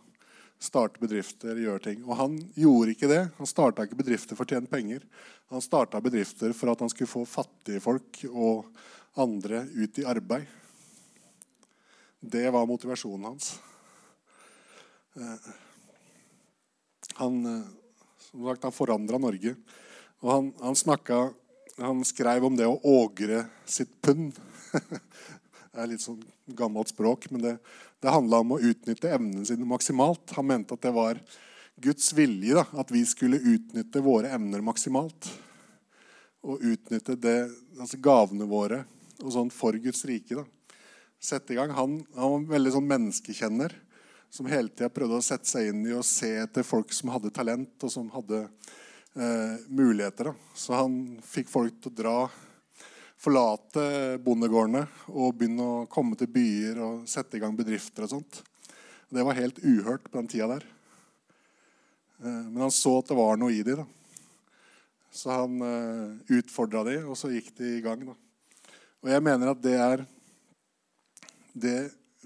Starte 0.59 0.99
bedrifter, 0.99 1.55
gjøre 1.55 1.79
ting. 1.85 2.01
Og 2.03 2.17
han 2.19 2.37
gjorde 2.59 2.91
ikke 2.91 3.07
det. 3.07 3.21
Han 3.37 3.47
starta 3.47 3.85
ikke 3.87 4.01
bedrifter 4.01 4.35
for 4.35 4.43
å 4.43 4.51
tjene 4.51 4.67
penger. 4.67 5.05
Han 5.53 5.63
starta 5.63 6.01
bedrifter 6.03 6.51
for 6.57 6.71
at 6.73 6.83
han 6.83 6.91
skulle 6.91 7.11
få 7.11 7.23
fattige 7.27 7.79
folk 7.83 8.19
og 8.29 8.67
andre 9.19 9.63
ut 9.71 10.01
i 10.01 10.07
arbeid. 10.07 10.49
Det 12.19 12.43
var 12.51 12.67
motivasjonen 12.67 13.29
hans. 13.31 13.53
Eh, 15.15 15.49
han, 17.21 17.45
eh, 17.45 17.63
som 18.19 18.45
sagt, 18.45 18.67
han 18.67 18.75
forandra 18.75 19.17
Norge. 19.17 19.55
Og 20.19 20.31
han, 20.31 20.53
han, 20.59 20.75
snakka, 20.75 21.29
han 21.79 22.03
skrev 22.03 22.45
om 22.45 22.59
det 22.59 22.67
å 22.67 22.81
ågre 22.83 23.45
sitt 23.63 23.95
pund. 24.03 24.35
det 25.71 25.79
er 25.79 25.87
litt 25.87 26.03
sånn 26.03 26.19
gammelt 26.59 26.91
språk, 26.91 27.29
men 27.31 27.45
det, 27.45 27.55
det 27.99 28.13
handla 28.13 28.39
om 28.43 28.55
å 28.55 28.61
utnytte 28.63 29.11
evnene 29.11 29.45
sine 29.45 29.67
maksimalt. 29.67 30.31
Han 30.37 30.47
mente 30.47 30.75
at 30.75 30.85
det 30.85 30.93
var 30.95 31.19
Guds 31.79 32.13
vilje 32.15 32.55
da, 32.55 32.65
at 32.79 32.91
vi 32.91 33.03
skulle 33.07 33.39
utnytte 33.39 34.03
våre 34.03 34.31
evner 34.35 34.63
maksimalt. 34.63 35.27
Og 36.47 36.63
utnytte 36.63 37.17
det, 37.19 37.37
altså 37.79 37.99
gavene 37.99 38.47
våre 38.47 38.83
og 39.19 39.33
sånn 39.35 39.51
for 39.51 39.75
Guds 39.83 40.05
rike. 40.07 40.39
da. 40.39 40.45
Sette 41.19 41.53
i 41.53 41.59
gang. 41.59 41.73
Han, 41.75 41.99
han 42.15 42.31
var 42.31 42.39
en 42.39 42.51
veldig 42.53 42.75
sånn 42.77 42.87
menneskekjenner 42.87 43.75
som 44.29 44.47
hele 44.47 44.69
tida 44.69 44.91
prøvde 44.93 45.19
å 45.19 45.25
sette 45.25 45.49
seg 45.49 45.71
inn 45.71 45.81
i 45.87 45.95
og 45.97 46.05
se 46.07 46.29
etter 46.43 46.63
folk 46.63 46.93
som 46.93 47.11
hadde 47.11 47.33
talent, 47.33 47.73
og 47.83 47.91
som 47.91 48.11
hadde 48.13 48.43
eh, 48.45 49.55
muligheter. 49.67 50.29
Da. 50.29 50.53
Så 50.53 50.77
han 50.77 50.99
fikk 51.25 51.49
folk 51.51 51.81
til 51.81 51.91
å 51.91 51.97
dra 51.97 52.17
forlate 53.19 54.17
bondegårdene 54.23 54.85
og 55.11 55.35
begynne 55.35 55.65
å 55.65 55.87
komme 55.91 56.15
til 56.19 56.31
byer 56.31 56.79
og 56.83 57.07
sette 57.09 57.35
i 57.35 57.41
gang 57.43 57.55
bedrifter 57.57 58.05
og 58.05 58.13
sånt. 58.13 58.41
Det 59.09 59.25
var 59.25 59.37
helt 59.39 59.59
uhørt 59.59 60.05
på 60.07 60.19
den 60.19 60.29
tida 60.31 60.47
der. 60.53 60.65
Eh, 62.23 62.43
men 62.47 62.61
han 62.63 62.71
så 62.73 62.99
at 62.99 63.09
det 63.09 63.17
var 63.19 63.39
noe 63.39 63.51
i 63.55 63.63
dem. 63.65 63.83
Så 65.11 65.33
han 65.33 65.55
uh, 65.65 66.17
utfordra 66.29 66.83
dem, 66.85 67.07
og 67.09 67.17
så 67.17 67.31
gikk 67.33 67.49
de 67.57 67.71
i 67.79 67.81
gang. 67.81 68.03
Da. 68.05 68.13
Og 69.01 69.09
jeg 69.09 69.23
mener 69.25 69.49
at 69.49 69.63
det 69.63 69.73
er 69.73 70.03
det 71.57 71.79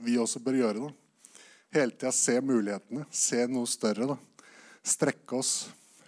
vi 0.03 0.17
også 0.19 0.41
bør 0.43 0.59
gjøre. 0.59 0.89
da. 0.89 1.39
Hele 1.79 1.95
tida 1.95 2.11
se 2.11 2.35
mulighetene, 2.43 3.05
se 3.07 3.45
noe 3.47 3.71
større. 3.71 4.09
da. 4.11 4.45
Strekke 4.83 5.39
oss, 5.39 5.53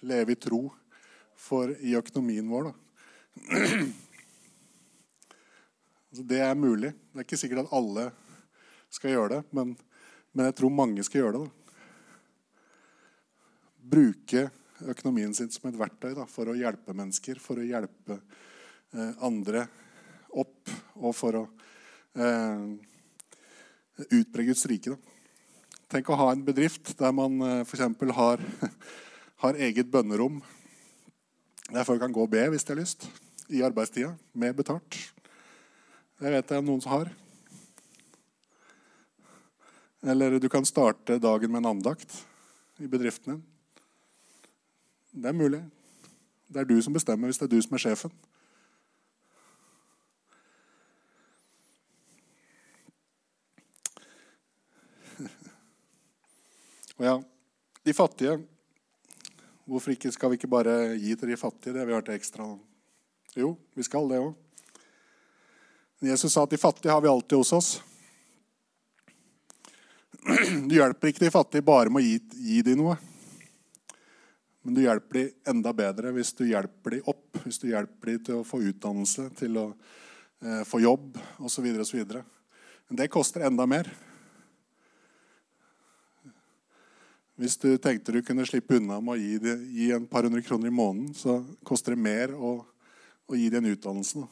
leve 0.04 0.36
i 0.36 0.40
tro 0.40 0.66
for 1.40 1.72
i 1.80 1.96
økonomien 1.96 2.52
vår. 2.52 2.68
da. 2.68 2.76
Altså, 6.16 6.30
det 6.32 6.38
er 6.40 6.54
mulig. 6.56 6.94
Det 7.12 7.20
er 7.20 7.26
ikke 7.26 7.38
sikkert 7.42 7.66
at 7.66 7.74
alle 7.76 8.06
skal 8.96 9.12
gjøre 9.12 9.30
det, 9.34 9.40
men, 9.52 9.74
men 10.32 10.46
jeg 10.48 10.56
tror 10.56 10.72
mange 10.72 11.04
skal 11.04 11.20
gjøre 11.20 11.42
det. 11.42 11.42
Da. 11.44 11.50
Bruke 13.92 14.44
økonomien 14.94 15.34
sin 15.36 15.50
som 15.52 15.68
et 15.68 15.76
verktøy 15.76 16.14
da, 16.16 16.24
for 16.32 16.48
å 16.48 16.56
hjelpe 16.56 16.96
mennesker, 16.96 17.42
for 17.44 17.60
å 17.60 17.66
hjelpe 17.68 18.16
eh, 18.16 19.12
andre 19.28 19.66
opp 20.40 20.72
og 21.02 21.12
for 21.20 21.40
å 21.42 21.42
eh, 22.16 22.64
utbre 24.06 24.48
Guds 24.48 24.64
rike. 24.72 24.96
Da. 24.96 25.76
Tenk 25.98 26.14
å 26.16 26.20
ha 26.22 26.30
en 26.32 26.46
bedrift 26.48 26.94
der 27.02 27.12
man 27.12 27.44
eh, 27.44 27.66
f.eks. 27.68 27.84
Har, 28.22 28.46
har 29.44 29.62
eget 29.68 29.92
bønnerom 29.92 30.40
der 31.74 31.84
folk 31.84 32.00
kan 32.06 32.16
gå 32.16 32.24
og 32.24 32.32
be 32.32 32.48
hvis 32.56 32.64
de 32.64 32.72
har 32.72 32.82
lyst, 32.86 33.10
i 33.52 33.68
arbeidstida, 33.68 34.16
med 34.32 34.56
betalt. 34.56 35.02
Det 36.26 36.32
vet 36.34 36.50
jeg 36.50 36.58
er 36.58 36.64
noen 36.66 36.80
som 36.82 36.90
har. 36.90 37.06
Eller 40.10 40.40
du 40.42 40.48
kan 40.50 40.66
starte 40.66 41.22
dagen 41.22 41.52
med 41.54 41.60
en 41.60 41.68
andakt 41.76 42.16
i 42.82 42.88
bedriften 42.90 43.36
din. 43.36 43.44
Det 45.22 45.30
er 45.30 45.38
mulig. 45.38 45.60
Det 46.50 46.64
er 46.64 46.66
du 46.66 46.82
som 46.82 46.96
bestemmer 46.98 47.30
hvis 47.30 47.38
det 47.38 47.46
er 47.46 47.52
du 47.54 47.62
som 47.62 47.78
er 47.78 47.84
sjefen. 47.84 48.10
Og 56.98 57.06
ja, 57.06 57.16
de 57.86 57.94
fattige 57.94 58.40
Hvorfor 59.66 59.94
ikke, 59.94 60.10
skal 60.14 60.30
vi 60.34 60.42
ikke 60.42 60.50
bare 60.50 60.98
gi 60.98 61.14
til 61.14 61.30
de 61.30 61.38
fattige? 61.38 61.74
Det 61.74 61.82
har 61.84 61.90
vi 61.90 61.98
hørt 62.00 62.10
ekstra 62.18 62.50
Jo, 63.38 63.54
vi 63.78 63.84
skal 63.86 64.10
det 64.10 64.18
òg. 64.26 64.45
Jesus 66.00 66.34
sa 66.34 66.44
at 66.44 66.50
de 66.50 66.58
fattige 66.58 66.92
har 66.92 67.02
vi 67.02 67.08
alltid 67.08 67.38
hos 67.38 67.54
oss. 67.54 67.70
Du 70.68 70.76
hjelper 70.76 71.12
ikke 71.12 71.26
de 71.26 71.32
fattige 71.32 71.66
bare 71.66 71.92
med 71.94 72.02
å 72.02 72.06
gi, 72.06 72.16
gi 72.50 72.62
dem 72.66 72.82
noe. 72.82 72.96
Men 74.66 74.74
du 74.74 74.82
hjelper 74.82 75.20
dem 75.20 75.52
enda 75.54 75.74
bedre 75.78 76.12
hvis 76.16 76.34
du 76.34 76.48
hjelper 76.50 76.98
dem 76.98 77.12
opp, 77.12 77.38
hvis 77.44 77.62
du 77.62 77.68
hjelper 77.70 78.12
dem 78.12 78.24
til 78.26 78.40
å 78.40 78.48
få 78.48 78.64
utdannelse, 78.66 79.28
til 79.38 79.60
å 79.62 79.68
eh, 80.42 80.64
få 80.66 80.82
jobb 80.82 81.20
osv. 81.38 81.68
Men 81.70 83.00
det 83.00 83.12
koster 83.14 83.46
enda 83.46 83.68
mer. 83.70 83.92
Hvis 87.36 87.60
du 87.62 87.76
tenkte 87.78 88.16
du 88.16 88.22
kunne 88.24 88.48
slippe 88.48 88.80
unna 88.80 88.98
med 89.04 89.14
å 89.14 89.20
gi, 89.20 89.38
de, 89.44 89.54
gi 89.76 89.92
en 89.94 90.08
par 90.10 90.26
hundre 90.26 90.42
kroner 90.42 90.72
i 90.72 90.74
måneden, 90.74 91.14
så 91.14 91.42
koster 91.68 91.94
det 91.94 92.02
mer 92.02 92.34
å, 92.34 92.58
å 93.28 93.38
gi 93.38 93.50
dem 93.54 93.66
en 93.66 93.76
utdannelse. 93.76 94.26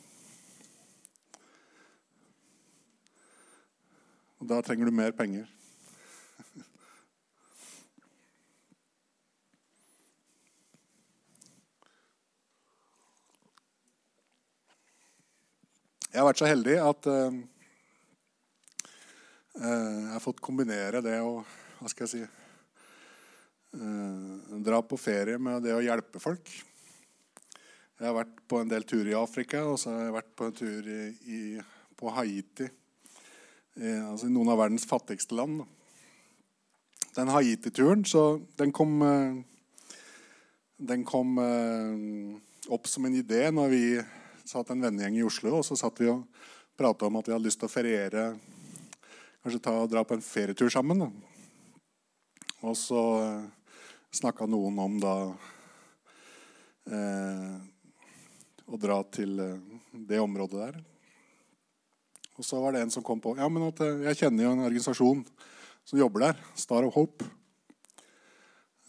Og 4.44 4.48
da 4.50 4.58
trenger 4.60 4.90
du 4.90 4.92
mer 4.92 5.14
penger. 5.16 5.46
Jeg 16.12 16.20
har 16.20 16.28
vært 16.28 16.42
så 16.44 16.50
heldig 16.52 16.76
at 16.84 17.08
uh, 17.08 17.40
jeg 19.64 20.12
har 20.12 20.26
fått 20.28 20.44
kombinere 20.44 21.00
det 21.08 21.16
å 21.24 21.40
hva 21.80 21.88
skal 21.88 22.04
jeg 22.04 22.12
si, 22.12 22.28
uh, 23.80 24.60
dra 24.68 24.84
på 24.84 25.00
ferie 25.00 25.40
med 25.40 25.64
det 25.64 25.72
å 25.72 25.82
hjelpe 25.88 26.20
folk. 26.20 26.52
Jeg 27.96 28.10
har 28.12 28.20
vært 28.20 28.44
på 28.52 28.60
en 28.60 28.76
del 28.76 28.84
turer 28.92 29.16
i 29.16 29.20
Afrika, 29.24 29.64
og 29.72 29.80
så 29.80 29.96
har 29.96 30.10
jeg 30.10 30.20
vært 30.20 30.36
på 30.36 30.52
en 30.52 30.64
tur 30.66 30.96
i, 31.00 31.04
i, 31.32 31.44
på 31.96 32.12
Haiti. 32.20 32.74
I, 33.80 33.90
altså 34.06 34.30
noen 34.30 34.52
av 34.54 34.60
verdens 34.62 34.86
fattigste 34.90 35.38
land. 35.38 35.64
Den 37.14 37.32
Haiti-turen 37.34 38.06
den 38.58 38.74
kom, 38.74 39.02
uh, 39.02 39.98
den 40.78 41.06
kom 41.06 41.38
opp 42.70 42.88
som 42.90 43.06
en 43.06 43.16
idé 43.18 43.48
når 43.54 43.70
vi 43.74 43.84
satt 44.46 44.72
en 44.74 44.82
vennegjeng 44.84 45.20
i 45.20 45.26
Oslo, 45.26 45.60
og 45.60 45.66
så 45.66 45.78
satt 45.80 46.02
vi 46.02 46.10
og 46.12 46.26
prata 46.78 47.08
om 47.08 47.20
at 47.20 47.28
vi 47.28 47.36
hadde 47.36 47.48
lyst 47.48 47.62
til 47.62 47.70
å 47.70 47.74
feriere 47.74 48.26
Kanskje 49.44 49.60
ta 49.60 49.74
og 49.76 49.90
dra 49.92 50.06
på 50.08 50.16
en 50.16 50.22
ferietur 50.24 50.70
sammen. 50.72 51.02
Da. 51.04 51.10
Og 52.64 52.78
så 52.80 53.02
eh, 53.20 53.42
snakka 54.16 54.48
noen 54.48 54.78
om 54.80 54.94
da 55.04 55.16
eh, 56.88 57.50
å 58.64 58.80
dra 58.80 59.02
til 59.12 59.36
eh, 59.44 59.82
det 59.92 60.22
området 60.24 60.62
der. 60.62 60.80
Og 62.40 62.46
så 62.46 62.60
var 62.62 62.74
det 62.74 62.82
en 62.84 62.94
som 62.94 63.06
kom 63.06 63.22
på 63.22 63.36
ja, 63.38 63.48
men 63.52 63.68
at 63.68 63.82
eh, 63.86 64.06
jeg 64.10 64.24
kjenner 64.24 64.48
jo 64.48 64.54
en 64.56 64.64
organisasjon 64.66 65.22
som 65.86 66.00
jobber 66.00 66.28
der. 66.28 66.40
Star 66.58 66.88
of 66.88 66.96
Hope. 66.98 67.28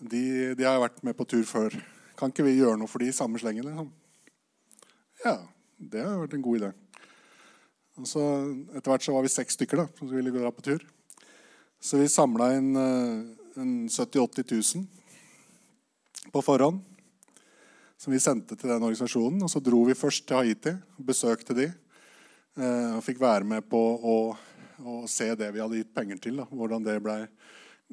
De, 0.01 0.55
de 0.57 0.67
har 0.67 0.81
vært 0.83 1.03
med 1.05 1.17
på 1.19 1.27
tur 1.29 1.45
før. 1.49 1.77
Kan 2.19 2.33
ikke 2.33 2.47
vi 2.47 2.57
gjøre 2.57 2.79
noe 2.81 2.91
for 2.91 3.03
de 3.03 3.11
i 3.11 3.17
samme 3.17 3.41
slengen? 3.41 3.67
Liksom? 3.69 3.91
Ja, 5.25 5.39
det 5.79 6.03
har 6.05 6.19
vært 6.23 6.37
en 6.39 6.45
god 6.45 6.61
idé. 6.63 6.73
Og 8.01 8.09
så 8.11 8.23
Etter 8.75 8.91
hvert 8.91 9.07
så 9.07 9.15
var 9.15 9.25
vi 9.27 9.33
seks 9.33 9.59
stykker 9.59 9.85
da, 9.85 9.87
som 9.99 10.11
ville 10.11 10.33
gå 10.35 10.51
på 10.57 10.67
tur. 10.67 10.83
Så 11.85 12.01
vi 12.01 12.09
samla 12.11 12.49
inn 12.57 12.73
en 12.75 13.73
70 13.93 14.19
000-80 14.19 14.51
000 14.81 16.33
på 16.33 16.43
forhånd. 16.43 16.81
Som 18.01 18.13
vi 18.13 18.23
sendte 18.23 18.57
til 18.57 18.71
den 18.71 18.83
organisasjonen. 18.83 19.43
Og 19.45 19.51
så 19.53 19.63
dro 19.63 19.85
vi 19.87 19.97
først 19.97 20.27
til 20.27 20.41
Haiti. 20.41 20.75
og 20.99 21.07
Besøkte 21.07 21.57
de. 21.57 21.69
Uh, 22.55 22.97
og 22.99 23.03
fikk 23.03 23.19
være 23.23 23.47
med 23.51 23.65
på 23.67 23.79
å, 23.81 24.17
å, 24.79 25.01
se 25.11 25.33
det 25.35 25.49
vi 25.55 25.63
hadde 25.63 25.81
gitt 25.81 25.95
penger 25.95 26.21
til. 26.23 26.39
Da. 26.43 26.47
Hvordan 26.51 26.87
det 26.87 27.01
ble, 27.03 27.17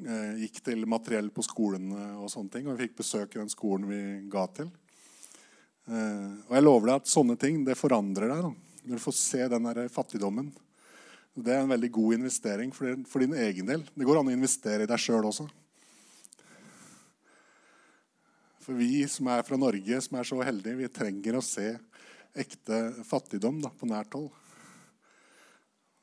uh, 0.06 0.30
gikk 0.38 0.62
til 0.66 0.86
materiell 0.86 1.32
på 1.34 1.44
skolene 1.46 2.12
og 2.18 2.30
sånne 2.30 2.54
ting. 2.54 2.68
Og 2.68 2.76
vi 2.76 2.86
fikk 2.86 3.00
besøk 3.02 3.34
i 3.34 3.42
den 3.42 3.50
skolen 3.52 3.90
vi 3.90 4.02
ga 4.30 4.46
til. 4.54 4.70
Eh, 5.90 6.26
og 6.46 6.52
jeg 6.54 6.62
lover 6.62 6.88
deg 6.88 7.00
at 7.00 7.10
sånne 7.10 7.34
ting 7.40 7.62
det 7.66 7.78
forandrer 7.78 8.30
deg. 8.30 8.44
Da. 8.46 8.92
Du 8.92 8.98
får 9.02 9.16
se 9.18 9.48
den 9.50 9.66
der 9.66 9.88
fattigdommen. 9.92 10.52
Det 11.32 11.54
er 11.54 11.64
en 11.64 11.72
veldig 11.72 11.90
god 11.94 12.18
investering 12.20 12.74
for, 12.76 12.92
for 13.08 13.24
din 13.24 13.34
egen 13.34 13.68
del. 13.68 13.84
Det 13.94 14.06
går 14.06 14.20
an 14.20 14.30
å 14.30 14.34
investere 14.34 14.84
i 14.84 14.90
deg 14.90 15.00
sjøl 15.00 15.26
også. 15.30 15.48
For 18.62 18.78
vi 18.78 19.02
som 19.10 19.30
er 19.32 19.42
fra 19.46 19.58
Norge, 19.58 19.98
som 20.04 20.20
er 20.20 20.28
så 20.28 20.38
heldige, 20.44 20.78
vi 20.78 20.92
trenger 20.92 21.38
å 21.38 21.42
se 21.42 21.72
ekte 22.38 22.78
fattigdom 23.08 23.58
da, 23.64 23.72
på 23.74 23.88
nært 23.90 24.14
hold. 24.14 24.30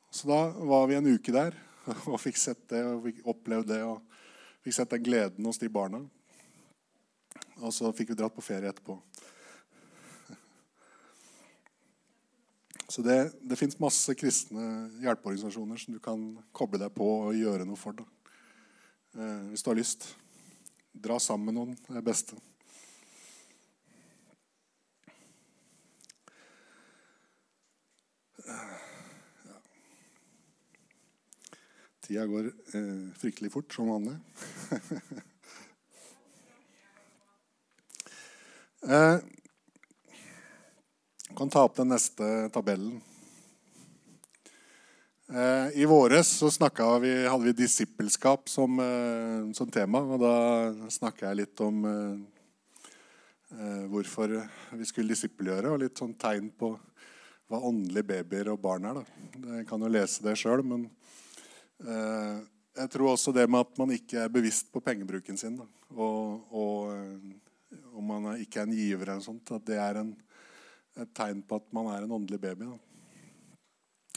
Så 0.10 0.28
da 0.28 0.40
var 0.50 0.88
vi 0.90 0.98
en 0.98 1.10
uke 1.10 1.34
der 1.34 1.58
og 2.12 2.20
fikk 2.22 2.40
sett 2.42 2.66
det 2.72 2.82
og 2.86 3.04
fikk 3.06 3.22
opplevd 3.30 3.70
det. 3.74 3.84
og 3.86 4.02
fikk 4.66 4.76
sett 4.76 4.94
den 4.96 5.06
gleden 5.06 5.46
hos 5.46 5.62
de 5.62 5.70
barna. 5.72 6.02
Og 7.60 7.74
så 7.76 7.92
fikk 7.96 8.14
vi 8.14 8.20
dratt 8.20 8.36
på 8.36 8.44
ferie 8.44 8.72
etterpå. 8.72 8.98
Så 12.90 13.04
det, 13.06 13.18
det 13.46 13.58
fins 13.60 13.78
masse 13.78 14.16
kristne 14.18 14.90
hjelpeorganisasjoner 15.04 15.78
som 15.78 15.94
du 15.94 16.00
kan 16.02 16.24
koble 16.58 16.80
deg 16.82 16.90
på 16.96 17.06
og 17.30 17.38
gjøre 17.38 17.68
noe 17.70 17.78
for. 17.78 18.02
Eh, 19.14 19.44
hvis 19.52 19.62
du 19.62 19.70
har 19.70 19.78
lyst. 19.78 20.08
Dra 20.90 21.20
sammen 21.22 21.52
med 21.52 21.60
noen. 21.60 21.76
Det 21.86 21.94
er 21.94 22.00
det 22.02 22.08
beste. 22.10 22.40
Tida 32.10 32.26
går 32.26 32.46
eh, 32.74 33.14
fryktelig 33.22 33.52
fort, 33.54 33.74
som 33.74 33.88
vanlig. 33.88 34.16
eh, 38.90 39.18
kan 41.38 41.50
ta 41.54 41.64
opp 41.68 41.76
den 41.78 41.94
neste 41.94 42.50
tabellen. 42.50 42.98
Eh, 45.30 45.70
I 45.78 45.86
våres 45.86 46.42
vi, 46.42 47.28
hadde 47.28 47.44
vi 47.46 47.54
disippelskap 47.54 48.50
som, 48.50 48.80
eh, 48.80 49.54
som, 49.54 49.70
tema. 49.70 50.02
Og 50.02 50.20
da 50.26 50.74
snakka 50.90 51.30
jeg 51.30 51.36
litt 51.44 51.62
om 51.62 51.86
eh, 51.86 52.18
hvorfor 53.86 54.50
vi 54.82 54.86
skulle 54.90 55.14
disippelgjøre, 55.14 55.70
og 55.70 55.86
litt 55.86 56.02
sånn 56.02 56.18
tegn 56.18 56.50
på 56.58 56.74
hva 57.50 57.62
åndelige 57.70 58.10
babyer 58.16 58.50
og 58.50 58.66
barn 58.66 58.86
er. 58.90 58.98
Da. 58.98 59.06
Jeg 59.60 59.70
kan 59.70 59.78
jo 59.86 59.94
lese 59.94 60.26
det 60.26 60.42
sjøl, 60.42 60.66
men 60.66 60.90
jeg 61.80 62.90
tror 62.92 63.14
også 63.14 63.32
det 63.36 63.46
med 63.48 63.64
at 63.64 63.78
man 63.80 63.94
ikke 63.96 64.26
er 64.26 64.32
bevisst 64.34 64.68
på 64.74 64.82
pengebruken 64.84 65.38
sin, 65.40 65.56
da. 65.60 65.68
og, 65.96 66.50
og 66.52 66.92
om 67.96 68.10
man 68.12 68.34
ikke 68.42 68.60
er 68.60 68.68
en 68.68 68.76
giver, 68.76 69.06
eller 69.06 69.24
sånt, 69.24 69.52
at 69.56 69.64
det 69.68 69.78
er 69.80 70.02
en 70.02 70.12
et 71.00 71.12
tegn 71.16 71.42
på 71.48 71.60
at 71.60 71.74
man 71.76 71.90
er 71.94 72.04
en 72.04 72.12
åndelig 72.12 72.40
baby. 72.42 72.68
Da. 72.68 72.78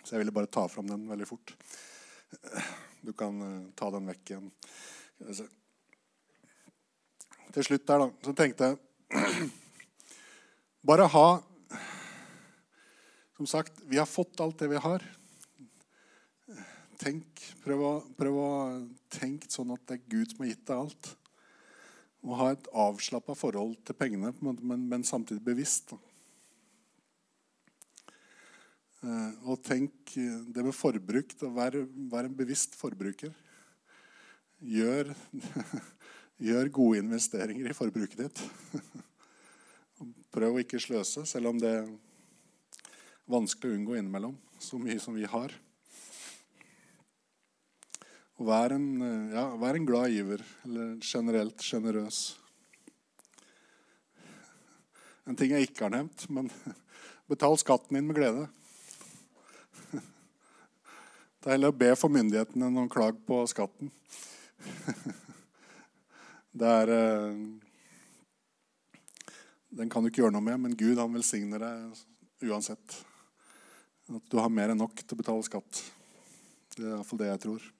Så 0.02 0.14
jeg 0.14 0.22
ville 0.22 0.34
bare 0.34 0.50
ta 0.50 0.66
fram 0.70 0.88
den 0.90 1.06
veldig 1.10 1.28
fort. 1.28 1.54
Du 3.02 3.12
kan 3.18 3.38
uh, 3.42 3.70
ta 3.78 3.90
den 3.94 4.08
vekk 4.10 4.32
igjen. 4.32 4.50
Til 7.52 7.66
slutt 7.66 7.86
der, 7.86 8.02
da, 8.02 8.08
så 8.24 8.34
tenkte 8.34 8.70
jeg 8.70 8.78
Bare 10.88 11.04
ha 11.12 11.26
Som 13.36 13.46
sagt, 13.46 13.82
vi 13.86 14.00
har 14.00 14.08
fått 14.08 14.40
alt 14.42 14.58
det 14.58 14.70
vi 14.72 14.80
har. 14.82 15.04
Tenk, 17.02 17.40
prøv 17.64 17.80
å, 17.82 17.92
prøv 18.14 18.36
å 18.38 18.50
tenke 19.10 19.48
sånn 19.50 19.72
at 19.74 19.82
det 19.88 19.96
er 19.96 20.10
Gud 20.12 20.30
som 20.30 20.44
har 20.44 20.52
gitt 20.52 20.66
deg 20.68 20.82
alt. 20.84 21.08
Og 22.22 22.36
ha 22.38 22.52
et 22.54 22.68
avslappa 22.78 23.34
forhold 23.34 23.74
til 23.82 23.96
pengene, 23.98 24.30
men, 24.38 24.84
men 24.86 25.06
samtidig 25.06 25.42
bevisst. 25.42 25.96
Eh, 29.02 29.32
og 29.50 29.58
tenk 29.66 30.14
det 30.14 30.62
med 30.62 30.76
forbruk. 30.78 31.34
Vær, 31.56 31.80
vær 32.12 32.28
en 32.28 32.38
bevisst 32.38 32.78
forbruker. 32.78 33.34
Gjør, 34.62 35.10
gjør 36.52 36.72
gode 36.78 37.02
investeringer 37.02 37.66
i 37.66 37.74
forbruket 37.74 38.28
ditt. 38.28 38.44
Prøv 40.34 40.54
å 40.54 40.62
ikke 40.62 40.78
sløse, 40.82 41.26
selv 41.26 41.50
om 41.50 41.58
det 41.58 41.74
er 41.80 41.90
vanskelig 43.26 43.74
å 43.74 43.80
unngå 43.80 43.98
innimellom. 43.98 44.38
Så 44.62 44.78
mye 44.78 45.02
som 45.02 45.18
vi 45.18 45.26
har. 45.26 45.50
Og 48.42 48.48
vær 48.48 48.72
en, 48.74 48.86
eh, 49.06 49.34
ja, 49.36 49.44
vær 49.54 49.76
en 49.78 49.84
glad 49.86 50.10
giver, 50.10 50.40
eller 50.66 50.96
generelt 50.98 51.62
sjenerøs. 51.62 52.36
En 55.30 55.36
ting 55.38 55.52
jeg 55.54 55.68
ikke 55.68 55.84
har 55.84 55.92
nevnt, 55.94 56.24
men 56.26 56.48
betal 57.30 57.54
skatten 57.60 57.94
din 57.94 58.08
med 58.08 58.16
glede. 58.16 58.48
Det 59.92 61.46
er 61.46 61.54
heller 61.54 61.70
å 61.70 61.76
be 61.84 61.92
for 61.94 62.10
myndighetene 62.10 62.66
enn 62.66 62.80
å 62.82 62.88
klage 62.90 63.22
på 63.28 63.38
skatten. 63.46 63.92
Det 66.58 66.72
er 66.80 66.92
eh, 66.94 67.38
Den 69.70 69.88
kan 69.88 70.02
du 70.02 70.10
ikke 70.10 70.24
gjøre 70.24 70.34
noe 70.34 70.48
med, 70.48 70.64
men 70.64 70.74
Gud 70.74 70.98
han 70.98 71.14
velsigner 71.14 71.62
deg 71.62 72.50
uansett. 72.50 72.98
At 74.10 74.26
du 74.26 74.36
har 74.42 74.50
mer 74.50 74.74
enn 74.74 74.82
nok 74.82 74.98
til 74.98 75.14
å 75.14 75.20
betale 75.22 75.46
skatt. 75.46 75.84
Det 76.74 76.82
er 76.88 76.96
iallfall 76.96 77.22
det 77.22 77.30
jeg 77.30 77.42
tror. 77.46 77.70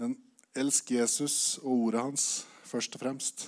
Men 0.00 0.14
elsk 0.56 0.94
Jesus 0.94 1.34
og 1.60 1.72
ordet 1.74 2.02
hans 2.06 2.26
først 2.64 2.94
og 2.96 3.02
fremst. 3.02 3.42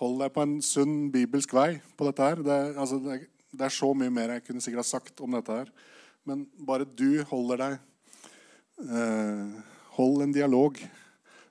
Hold 0.00 0.16
deg 0.22 0.32
på 0.32 0.44
en 0.46 0.54
sunn 0.64 1.10
bibelsk 1.12 1.52
vei 1.52 1.74
på 1.98 2.06
dette 2.08 2.24
her. 2.24 2.40
Det 2.40 2.56
altså, 2.72 2.96
det 3.04 3.12
er, 3.12 3.26
det 3.52 3.66
er 3.66 3.74
så 3.74 3.90
mye 3.92 4.12
mer 4.14 4.32
jeg 4.32 4.46
kunne 4.46 4.64
sikkert 4.64 4.80
ha 4.80 4.88
sagt 4.88 5.20
om 5.20 5.36
dette 5.36 5.58
her. 5.58 5.68
Men 6.24 6.46
bare 6.56 6.88
du 6.88 7.20
holder 7.28 7.60
deg 7.60 7.76
eh, 8.88 9.60
Hold 9.94 10.24
en 10.24 10.32
dialog. 10.34 10.80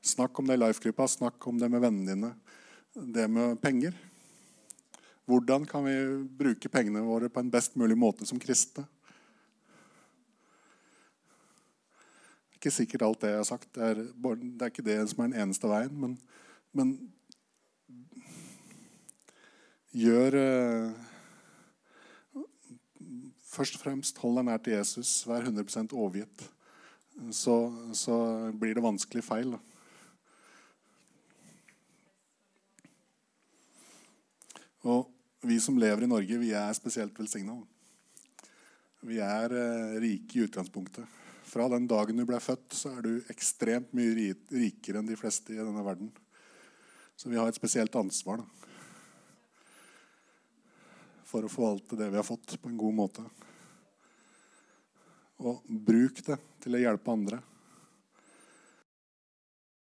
Snakk 0.03 0.41
om 0.41 0.49
det 0.49 0.57
i 0.57 0.59
life-gruppa, 0.59 1.05
snakk 1.07 1.45
om 1.47 1.61
det 1.61 1.69
med 1.71 1.79
vennene 1.85 2.09
dine. 2.09 2.31
Det 3.13 3.29
med 3.31 3.61
penger. 3.63 3.93
Hvordan 5.29 5.63
kan 5.69 5.85
vi 5.85 5.93
bruke 6.41 6.73
pengene 6.73 7.05
våre 7.05 7.29
på 7.31 7.39
en 7.39 7.53
best 7.53 7.77
mulig 7.79 7.95
måte 7.95 8.27
som 8.27 8.41
kristne? 8.41 8.83
Ikke 12.63 12.71
sikkert 12.71 13.01
alt 13.03 13.19
det 13.19 13.27
jeg 13.27 13.39
har 13.41 13.43
sagt. 13.43 13.65
Det 13.75 13.83
er, 13.83 13.97
det 13.99 14.61
er 14.63 14.69
ikke 14.71 14.85
det 14.87 14.93
som 15.11 15.19
er 15.19 15.33
den 15.33 15.41
eneste 15.43 15.67
veien. 15.67 15.95
Men, 15.99 16.13
men 16.71 16.91
gjør 19.91 20.37
eh, 20.39 21.01
Først 23.53 23.75
og 23.75 23.83
fremst 23.83 24.17
hold 24.23 24.39
deg 24.39 24.45
nær 24.47 24.61
til 24.63 24.77
Jesus. 24.77 25.09
Vær 25.27 25.43
100% 25.43 25.91
overgitt. 25.91 26.45
Så, 27.35 27.57
så, 27.93 28.15
blir 28.55 28.73
det 28.73 28.85
vanskelig 28.85 29.25
feil. 29.27 29.51
Da. 29.51 29.59
Og 34.95 35.11
vi 35.43 35.59
som 35.59 35.75
lever 35.77 36.07
i 36.07 36.09
Norge, 36.09 36.39
vi 36.39 36.55
er 36.55 36.79
spesielt 36.79 37.19
velsigna. 37.19 37.59
Vi 39.03 39.19
er 39.19 39.51
eh, 39.51 39.99
rike 40.07 40.39
i 40.39 40.47
utgangspunktet. 40.47 41.19
Fra 41.53 41.69
den 41.69 41.85
dagen 41.85 42.17
du 42.17 42.25
ble 42.25 42.39
født, 42.41 42.73
så 42.73 42.95
er 42.97 43.05
du 43.05 43.13
ekstremt 43.29 43.93
mye 43.93 44.33
rikere 44.49 44.99
enn 44.99 45.09
de 45.09 45.17
fleste 45.19 45.53
i 45.53 45.61
denne 45.61 45.85
verden. 45.85 46.09
Så 47.13 47.29
vi 47.29 47.37
har 47.37 47.47
et 47.47 47.59
spesielt 47.59 47.93
ansvar. 47.99 48.41
da 48.41 48.63
for 51.33 51.47
å 51.47 51.49
forvalte 51.49 51.97
det 51.97 52.11
vi 52.13 52.19
har 52.19 52.27
fått, 52.27 52.59
på 52.61 52.69
en 52.69 52.77
god 52.77 52.93
måte. 52.93 53.23
Og 55.41 55.65
bruk 55.65 56.21
det 56.27 56.37
til 56.61 56.77
å 56.77 56.81
hjelpe 56.83 57.09
andre. 57.15 57.39